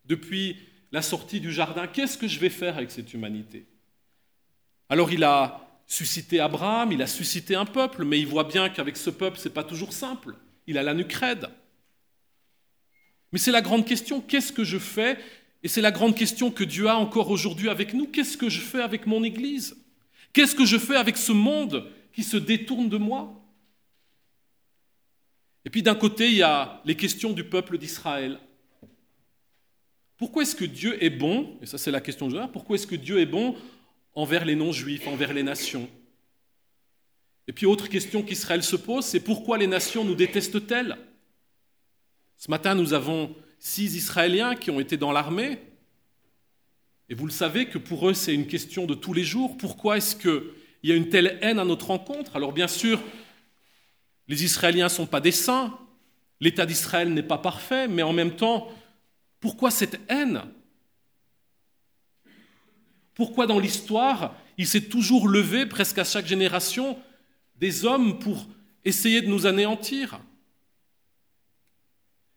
Depuis 0.06 0.58
la 0.91 1.01
sortie 1.01 1.39
du 1.39 1.51
jardin, 1.51 1.88
qu'est-ce 1.88 2.17
que 2.17 2.28
je 2.28 2.39
vais 2.39 2.49
faire 2.49 2.78
avec 2.78 2.91
cette 2.91 3.13
humanité? 3.13 3.65
Alors 4.89 5.12
il 5.12 5.23
a 5.23 5.65
suscité 5.88 6.39
Abraham, 6.39 6.91
il 6.91 7.01
a 7.01 7.08
suscité 7.08 7.56
un 7.56 7.65
peuple, 7.65 8.06
mais 8.06 8.19
il 8.19 8.28
voit 8.28 8.43
bien 8.43 8.69
qu'avec 8.69 8.97
ce 8.97 9.10
peuple, 9.10 9.38
ce 9.38 9.47
n'est 9.47 9.54
pas 9.54 9.63
toujours 9.63 9.93
simple. 9.93 10.36
Il 10.67 10.78
a 10.78 10.84
la 10.84 10.93
nuque 10.93 11.13
raide. 11.13 11.47
Mais 13.32 13.39
c'est 13.39 13.51
la 13.51 13.62
grande 13.62 13.86
question, 13.86 14.21
qu'est-ce 14.21 14.54
que 14.54 14.63
je 14.63 14.78
fais 14.78 15.17
Et 15.65 15.67
c'est 15.67 15.82
la 15.82 15.89
grande 15.89 16.15
question 16.15 16.51
que 16.51 16.63
Dieu 16.63 16.89
a 16.89 16.95
encore 16.95 17.32
aujourd'hui 17.32 17.69
avec 17.69 17.95
nous. 17.95 18.06
Qu'est-ce 18.06 18.38
que 18.38 18.49
je 18.49 18.62
fais 18.62 18.84
avec 18.84 19.08
mon 19.08 19.23
Église? 19.23 19.75
Qu'est-ce 20.32 20.54
que 20.54 20.63
je 20.63 20.78
fais 20.78 20.95
avec 20.95 21.17
ce 21.17 21.32
monde 21.32 21.91
qui 22.13 22.21
se 22.21 22.38
détourne 22.38 22.88
de 22.88 22.97
moi? 22.97 23.34
Et 25.65 25.71
puis 25.71 25.82
d'un 25.82 25.95
côté, 25.95 26.28
il 26.28 26.36
y 26.36 26.43
a 26.43 26.84
les 26.86 26.93
questions 26.93 27.34
du 27.34 27.43
peuple 27.43 27.80
d'Israël. 27.80 28.39
Pourquoi 30.17 30.43
est-ce 30.43 30.56
que 30.56 30.65
Dieu 30.65 31.04
est 31.04 31.10
bon 31.10 31.58
Et 31.63 31.65
ça 31.65 31.80
c'est 31.80 31.89
la 31.89 31.99
question 31.99 32.28
de 32.28 32.36
Joël. 32.36 32.49
Pourquoi 32.54 32.75
est-ce 32.75 32.86
que 32.86 32.93
Dieu 32.93 33.19
est 33.19 33.25
bon 33.25 33.56
envers 34.13 34.45
les 34.45 34.56
non-juifs, 34.56 35.08
envers 35.08 35.34
les 35.34 35.41
nations? 35.41 35.89
Et 37.47 37.54
puis 37.54 37.65
autre 37.65 37.89
question 37.89 38.21
qu'Israël 38.21 38.62
se 38.62 38.75
pose, 38.75 39.06
c'est 39.06 39.19
pourquoi 39.19 39.58
les 39.58 39.65
nations 39.65 40.06
nous 40.06 40.13
détestent-elles? 40.13 40.95
Ce 42.38 42.51
matin, 42.51 42.75
nous 42.75 42.93
avons 42.93 43.36
six 43.65 43.95
Israéliens 43.95 44.56
qui 44.56 44.69
ont 44.69 44.80
été 44.80 44.95
dans 44.95 45.12
l'armée. 45.12 45.58
Et 47.10 47.15
vous 47.15 47.25
le 47.25 47.32
savez 47.32 47.65
que 47.65 47.80
pour 47.80 48.08
eux, 48.08 48.13
c'est 48.13 48.36
une 48.36 48.45
question 48.45 48.86
de 48.86 48.93
tous 48.93 49.12
les 49.12 49.23
jours. 49.23 49.58
Pourquoi 49.58 49.97
est-ce 49.97 50.15
qu'il 50.15 50.43
y 50.84 50.91
a 50.91 50.95
une 50.95 51.10
telle 51.10 51.39
haine 51.41 51.58
à 51.58 51.65
notre 51.65 51.88
rencontre? 51.88 52.36
Alors 52.36 52.54
bien 52.54 52.67
sûr, 52.67 53.01
les 54.28 54.43
Israéliens 54.43 54.84
ne 54.84 54.89
sont 54.89 55.08
pas 55.08 55.19
des 55.19 55.32
saints, 55.32 55.75
l'État 56.39 56.67
d'Israël 56.67 57.12
n'est 57.12 57.23
pas 57.23 57.39
parfait, 57.39 57.88
mais 57.88 58.04
en 58.04 58.13
même 58.13 58.36
temps, 58.36 58.71
pourquoi 59.39 59.71
cette 59.71 59.99
haine? 60.10 60.43
Pourquoi 63.15 63.47
dans 63.47 63.60
l'histoire, 63.60 64.36
il 64.60 64.67
s'est 64.67 64.89
toujours 64.89 65.28
levé, 65.28 65.65
presque 65.65 65.97
à 65.97 66.04
chaque 66.04 66.28
génération, 66.28 66.99
des 67.56 67.84
hommes 67.84 68.19
pour 68.19 68.47
essayer 68.84 69.23
de 69.23 69.28
nous 69.28 69.47
anéantir? 69.47 70.19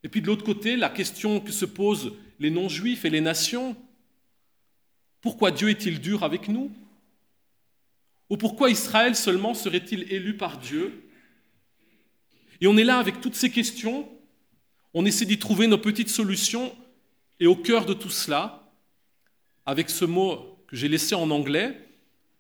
Et 0.05 0.09
puis 0.09 0.23
de 0.23 0.27
l'autre 0.27 0.45
côté, 0.45 0.77
la 0.77 0.91
question 0.91 1.41
que 1.41 1.53
se 1.53 1.65
posent 1.65 2.13
les 2.39 2.51
non-juifs 2.51 3.05
et 3.05 3.11
les 3.11 3.21
nations, 3.21 3.77
pourquoi 5.21 5.51
Dieu 5.51 5.71
est-il 5.71 6.01
dur 6.01 6.23
avec 6.23 6.49
nous? 6.49 6.71
Ou 8.31 8.37
pourquoi 8.37 8.71
Israël 8.71 9.17
seulement 9.17 9.55
serait-il 9.55 10.13
élu 10.13 10.37
par 10.37 10.59
Dieu? 10.59 11.11
Et 12.61 12.67
on 12.67 12.77
est 12.77 12.85
là 12.85 12.99
avec 12.99 13.21
toutes 13.21 13.35
ces 13.35 13.51
questions, 13.51 14.09
on 14.95 15.05
essaie 15.05 15.25
d'y 15.25 15.39
trouver 15.39 15.67
nos 15.67 15.79
petites 15.79 16.09
solutions, 16.09 16.75
et 17.41 17.47
au 17.47 17.57
cœur 17.57 17.87
de 17.87 17.95
tout 17.95 18.11
cela, 18.11 18.73
avec 19.67 19.91
ce 19.91 20.05
mot 20.05 20.59
que 20.67 20.77
j'ai 20.77 20.89
laissé 20.89 21.15
en 21.15 21.31
anglais, 21.31 21.79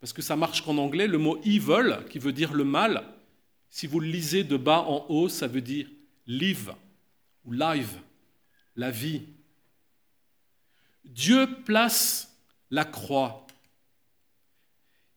parce 0.01 0.12
que 0.12 0.23
ça 0.23 0.37
marche 0.37 0.62
qu'en 0.62 0.79
anglais, 0.79 1.07
le 1.07 1.18
mot 1.18 1.40
evil, 1.44 1.99
qui 2.11 2.18
veut 2.18 2.33
dire 2.33 2.53
le 2.53 2.64
mal, 2.64 3.05
si 3.71 3.87
vous 3.87 4.01
le 4.01 4.09
lisez 4.09 4.44
de 4.44 4.57
bas 4.57 4.85
en 4.87 5.07
haut, 5.09 5.29
ça 5.29 5.47
veut 5.47 5.61
dire 5.61 5.88
live 6.27 6.73
live, 7.53 8.01
la 8.77 8.91
vie. 8.91 9.23
Dieu 11.05 11.47
place 11.65 12.37
la 12.71 12.85
croix. 12.85 13.47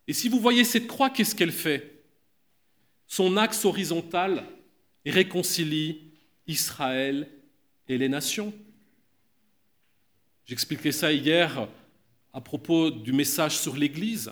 Et 0.07 0.13
si 0.13 0.29
vous 0.29 0.39
voyez 0.39 0.63
cette 0.63 0.87
croix, 0.87 1.09
qu'est-ce 1.09 1.35
qu'elle 1.35 1.51
fait? 1.51 2.03
Son 3.07 3.37
axe 3.37 3.65
horizontal 3.65 4.45
réconcilie 5.05 6.11
Israël 6.47 7.29
et 7.87 7.97
les 7.97 8.09
nations. 8.09 8.53
J'expliquais 10.45 10.91
ça 10.91 11.11
hier 11.11 11.67
à 12.33 12.41
propos 12.41 12.91
du 12.91 13.13
message 13.13 13.57
sur 13.57 13.75
l'Église. 13.75 14.31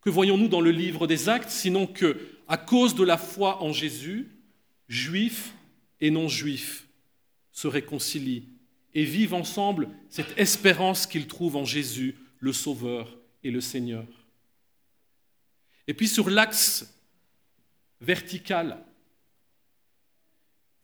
Que 0.00 0.10
voyons-nous 0.10 0.48
dans 0.48 0.60
le 0.60 0.70
livre 0.70 1.06
des 1.06 1.28
Actes, 1.28 1.50
sinon 1.50 1.86
que, 1.86 2.16
à 2.46 2.56
cause 2.56 2.94
de 2.94 3.04
la 3.04 3.18
foi 3.18 3.62
en 3.62 3.72
Jésus, 3.72 4.28
juifs 4.88 5.52
et 6.00 6.10
non-juifs 6.10 6.87
se 7.58 7.66
réconcilient 7.66 8.46
et 8.94 9.02
vivent 9.02 9.34
ensemble 9.34 9.88
cette 10.10 10.38
espérance 10.38 11.08
qu'ils 11.08 11.26
trouvent 11.26 11.56
en 11.56 11.64
Jésus, 11.64 12.14
le 12.38 12.52
Sauveur 12.52 13.18
et 13.42 13.50
le 13.50 13.60
Seigneur. 13.60 14.06
Et 15.88 15.94
puis 15.94 16.06
sur 16.06 16.30
l'axe 16.30 16.94
vertical, 18.00 18.78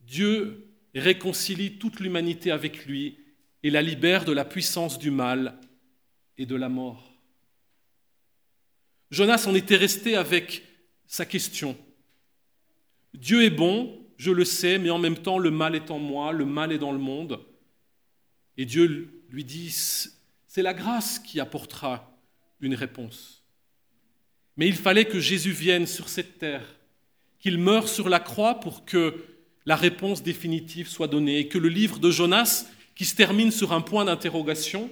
Dieu 0.01 0.67
réconcilie 0.97 1.79
toute 1.79 2.01
l'humanité 2.01 2.51
avec 2.51 2.87
lui 2.87 3.21
et 3.63 3.71
la 3.71 3.81
libère 3.81 4.25
de 4.25 4.33
la 4.33 4.45
puissance 4.45 4.99
du 4.99 5.13
mal 5.13 5.61
et 6.39 6.45
de 6.45 6.57
la 6.57 6.69
mort. 6.69 7.15
Jonas 9.13 9.45
en 9.47 9.55
était 9.55 9.77
resté 9.77 10.17
avec 10.17 10.65
sa 11.07 11.25
question. 11.25 11.79
Dieu 13.13 13.45
est 13.45 13.51
bon, 13.51 14.04
je 14.17 14.31
le 14.31 14.45
sais, 14.45 14.79
mais 14.79 14.91
en 14.91 14.99
même 14.99 15.19
temps 15.19 15.39
le 15.39 15.51
mal 15.51 15.75
est 15.75 15.91
en 15.91 15.99
moi, 15.99 16.33
le 16.33 16.45
mal 16.45 16.73
est 16.73 16.79
dans 16.79 16.93
le 16.93 16.99
monde. 16.99 17.41
Et 18.57 18.65
Dieu 18.65 19.09
lui 19.31 19.45
dit, 19.45 19.71
c'est 20.47 20.63
la 20.63 20.75
grâce 20.75 21.19
qui 21.19 21.41
apportera 21.41 22.17
une 22.61 22.75
réponse. 22.75 23.43
Mais 24.57 24.69
il 24.69 24.77
fallait 24.77 25.07
que 25.07 25.19
Jésus 25.19 25.51
vienne 25.51 25.87
sur 25.87 26.09
cette 26.09 26.39
terre, 26.39 26.65
qu'il 27.41 27.59
meure 27.59 27.89
sur 27.89 28.09
la 28.09 28.21
croix 28.21 28.61
pour 28.61 28.85
que 28.85 29.25
la 29.67 29.77
réponse 29.77 30.23
définitive 30.23 30.89
soit 30.89 31.09
donnée 31.09 31.41
et 31.41 31.49
que 31.49 31.59
le 31.59 31.69
livre 31.69 31.99
de 31.99 32.11
Jonas 32.11 32.67
qui 32.95 33.05
se 33.05 33.17
termine 33.17 33.51
sur 33.51 33.73
un 33.73 33.81
point 33.81 34.05
d'interrogation, 34.05 34.91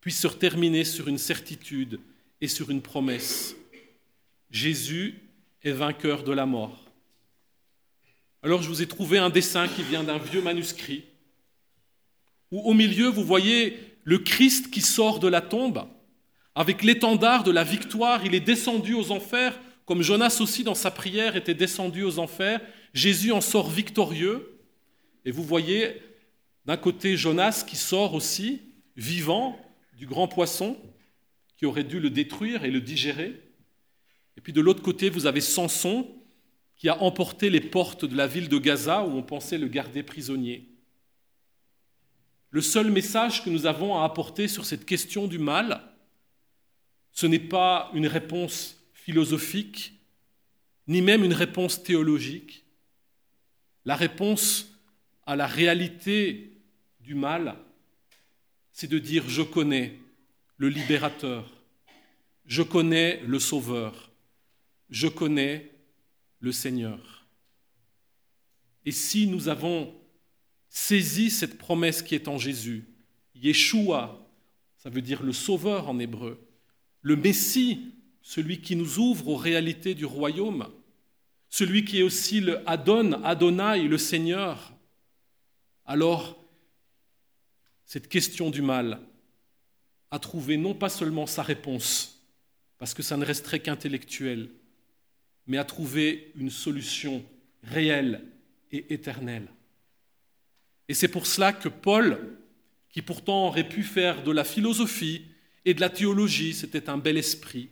puisse 0.00 0.20
se 0.20 0.28
terminer 0.28 0.84
sur 0.84 1.08
une 1.08 1.18
certitude 1.18 2.00
et 2.40 2.48
sur 2.48 2.70
une 2.70 2.82
promesse. 2.82 3.54
Jésus 4.50 5.20
est 5.62 5.72
vainqueur 5.72 6.22
de 6.22 6.32
la 6.32 6.46
mort. 6.46 6.89
Alors 8.42 8.62
je 8.62 8.68
vous 8.68 8.80
ai 8.80 8.86
trouvé 8.86 9.18
un 9.18 9.28
dessin 9.28 9.68
qui 9.68 9.82
vient 9.82 10.02
d'un 10.02 10.16
vieux 10.16 10.40
manuscrit, 10.40 11.04
où 12.50 12.60
au 12.60 12.72
milieu 12.72 13.08
vous 13.08 13.24
voyez 13.24 13.78
le 14.04 14.18
Christ 14.18 14.70
qui 14.70 14.80
sort 14.80 15.18
de 15.18 15.28
la 15.28 15.42
tombe, 15.42 15.86
avec 16.54 16.82
l'étendard 16.82 17.44
de 17.44 17.50
la 17.50 17.64
victoire, 17.64 18.24
il 18.24 18.34
est 18.34 18.40
descendu 18.40 18.94
aux 18.94 19.10
enfers, 19.10 19.60
comme 19.84 20.00
Jonas 20.00 20.38
aussi 20.40 20.64
dans 20.64 20.74
sa 20.74 20.90
prière 20.90 21.36
était 21.36 21.54
descendu 21.54 22.02
aux 22.02 22.18
enfers, 22.18 22.60
Jésus 22.94 23.30
en 23.30 23.42
sort 23.42 23.68
victorieux, 23.68 24.58
et 25.26 25.32
vous 25.32 25.44
voyez 25.44 26.00
d'un 26.64 26.78
côté, 26.78 27.16
Jonas 27.16 27.64
qui 27.66 27.76
sort 27.76 28.14
aussi, 28.14 28.62
vivant, 28.96 29.58
du 29.98 30.06
grand 30.06 30.28
poisson, 30.28 30.78
qui 31.58 31.66
aurait 31.66 31.84
dû 31.84 32.00
le 32.00 32.08
détruire 32.08 32.64
et 32.64 32.70
le 32.70 32.80
digérer. 32.80 33.38
Et 34.36 34.40
puis 34.40 34.52
de 34.54 34.62
l'autre 34.62 34.82
côté, 34.82 35.10
vous 35.10 35.26
avez 35.26 35.40
Samson, 35.42 36.08
qui 36.80 36.88
a 36.88 37.02
emporté 37.02 37.50
les 37.50 37.60
portes 37.60 38.06
de 38.06 38.16
la 38.16 38.26
ville 38.26 38.48
de 38.48 38.56
Gaza, 38.56 39.04
où 39.04 39.10
on 39.10 39.22
pensait 39.22 39.58
le 39.58 39.68
garder 39.68 40.02
prisonnier. 40.02 40.66
Le 42.48 42.62
seul 42.62 42.90
message 42.90 43.44
que 43.44 43.50
nous 43.50 43.66
avons 43.66 43.98
à 43.98 44.04
apporter 44.04 44.48
sur 44.48 44.64
cette 44.64 44.86
question 44.86 45.26
du 45.26 45.38
mal, 45.38 45.82
ce 47.12 47.26
n'est 47.26 47.38
pas 47.38 47.90
une 47.92 48.06
réponse 48.06 48.82
philosophique, 48.94 49.92
ni 50.86 51.02
même 51.02 51.22
une 51.22 51.34
réponse 51.34 51.82
théologique. 51.82 52.64
La 53.84 53.94
réponse 53.94 54.74
à 55.26 55.36
la 55.36 55.46
réalité 55.46 56.62
du 57.00 57.14
mal, 57.14 57.58
c'est 58.72 58.88
de 58.88 58.98
dire 58.98 59.28
je 59.28 59.42
connais 59.42 59.98
le 60.56 60.70
libérateur, 60.70 61.46
je 62.46 62.62
connais 62.62 63.20
le 63.26 63.38
sauveur, 63.38 64.10
je 64.88 65.08
connais 65.08 65.69
le 66.40 66.52
Seigneur. 66.52 67.26
Et 68.84 68.92
si 68.92 69.26
nous 69.26 69.48
avons 69.48 69.94
saisi 70.68 71.30
cette 71.30 71.58
promesse 71.58 72.02
qui 72.02 72.14
est 72.14 72.28
en 72.28 72.38
Jésus, 72.38 72.84
Yeshua, 73.34 74.26
ça 74.76 74.90
veut 74.90 75.02
dire 75.02 75.22
le 75.22 75.32
sauveur 75.32 75.88
en 75.88 75.98
hébreu, 75.98 76.40
le 77.02 77.16
Messie, 77.16 77.94
celui 78.22 78.60
qui 78.60 78.76
nous 78.76 78.98
ouvre 78.98 79.28
aux 79.28 79.36
réalités 79.36 79.94
du 79.94 80.04
royaume, 80.04 80.68
celui 81.48 81.84
qui 81.84 81.98
est 81.98 82.02
aussi 82.02 82.40
le 82.40 82.68
Adon, 82.68 83.22
Adonai, 83.24 83.82
le 83.82 83.98
Seigneur, 83.98 84.72
alors 85.84 86.38
cette 87.84 88.08
question 88.08 88.50
du 88.50 88.62
mal 88.62 89.00
a 90.10 90.18
trouvé 90.18 90.56
non 90.56 90.74
pas 90.74 90.88
seulement 90.88 91.26
sa 91.26 91.42
réponse, 91.42 92.24
parce 92.78 92.94
que 92.94 93.02
ça 93.02 93.16
ne 93.16 93.24
resterait 93.24 93.60
qu'intellectuel, 93.60 94.48
mais 95.50 95.58
a 95.58 95.64
trouvé 95.64 96.30
une 96.36 96.48
solution 96.48 97.24
réelle 97.64 98.24
et 98.70 98.94
éternelle. 98.94 99.48
Et 100.88 100.94
c'est 100.94 101.08
pour 101.08 101.26
cela 101.26 101.52
que 101.52 101.68
Paul, 101.68 102.38
qui 102.88 103.02
pourtant 103.02 103.48
aurait 103.48 103.68
pu 103.68 103.82
faire 103.82 104.22
de 104.22 104.30
la 104.30 104.44
philosophie 104.44 105.24
et 105.64 105.74
de 105.74 105.80
la 105.80 105.90
théologie, 105.90 106.54
c'était 106.54 106.88
un 106.88 106.98
bel 106.98 107.16
esprit, 107.16 107.68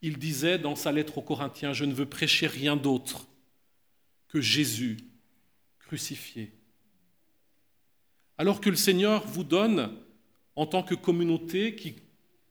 il 0.00 0.16
disait 0.16 0.56
dans 0.56 0.76
sa 0.76 0.92
lettre 0.92 1.18
aux 1.18 1.22
Corinthiens, 1.22 1.72
je 1.72 1.84
ne 1.86 1.92
veux 1.92 2.06
prêcher 2.06 2.46
rien 2.46 2.76
d'autre 2.76 3.26
que 4.28 4.40
Jésus 4.40 4.98
crucifié. 5.80 6.52
Alors 8.38 8.60
que 8.60 8.70
le 8.70 8.76
Seigneur 8.76 9.26
vous 9.26 9.42
donne, 9.42 9.92
en 10.54 10.66
tant 10.66 10.84
que 10.84 10.94
communauté 10.94 11.74
qui, 11.74 11.96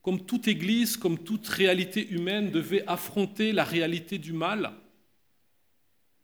comme 0.03 0.25
toute 0.25 0.49
Église, 0.49 0.97
comme 0.97 1.17
toute 1.17 1.47
réalité 1.47 2.07
humaine, 2.09 2.51
devait 2.51 2.85
affronter 2.87 3.53
la 3.53 3.63
réalité 3.63 4.19
du 4.19 4.33
mal, 4.33 4.73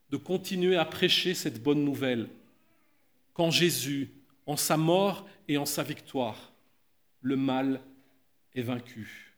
de 0.09 0.17
continuer 0.17 0.75
à 0.75 0.85
prêcher 0.85 1.33
cette 1.33 1.63
bonne 1.63 1.83
nouvelle, 1.83 2.29
quand 3.33 3.49
Jésus, 3.49 4.11
en 4.45 4.57
sa 4.57 4.75
mort 4.75 5.27
et 5.47 5.57
en 5.57 5.65
sa 5.65 5.81
victoire, 5.81 6.51
le 7.21 7.37
mal 7.37 7.81
est 8.53 8.63
vaincu. 8.63 9.33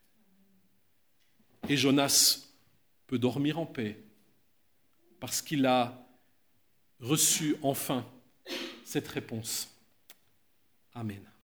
Et 1.69 1.77
Jonas 1.77 2.49
peut 3.05 3.19
dormir 3.19 3.59
en 3.59 3.67
paix 3.67 3.99
parce 5.19 5.43
qu'il 5.43 5.67
a 5.67 6.03
reçu 6.99 7.55
enfin 7.61 8.03
cette 8.85 9.07
réponse. 9.07 9.69
Amen. 10.95 11.30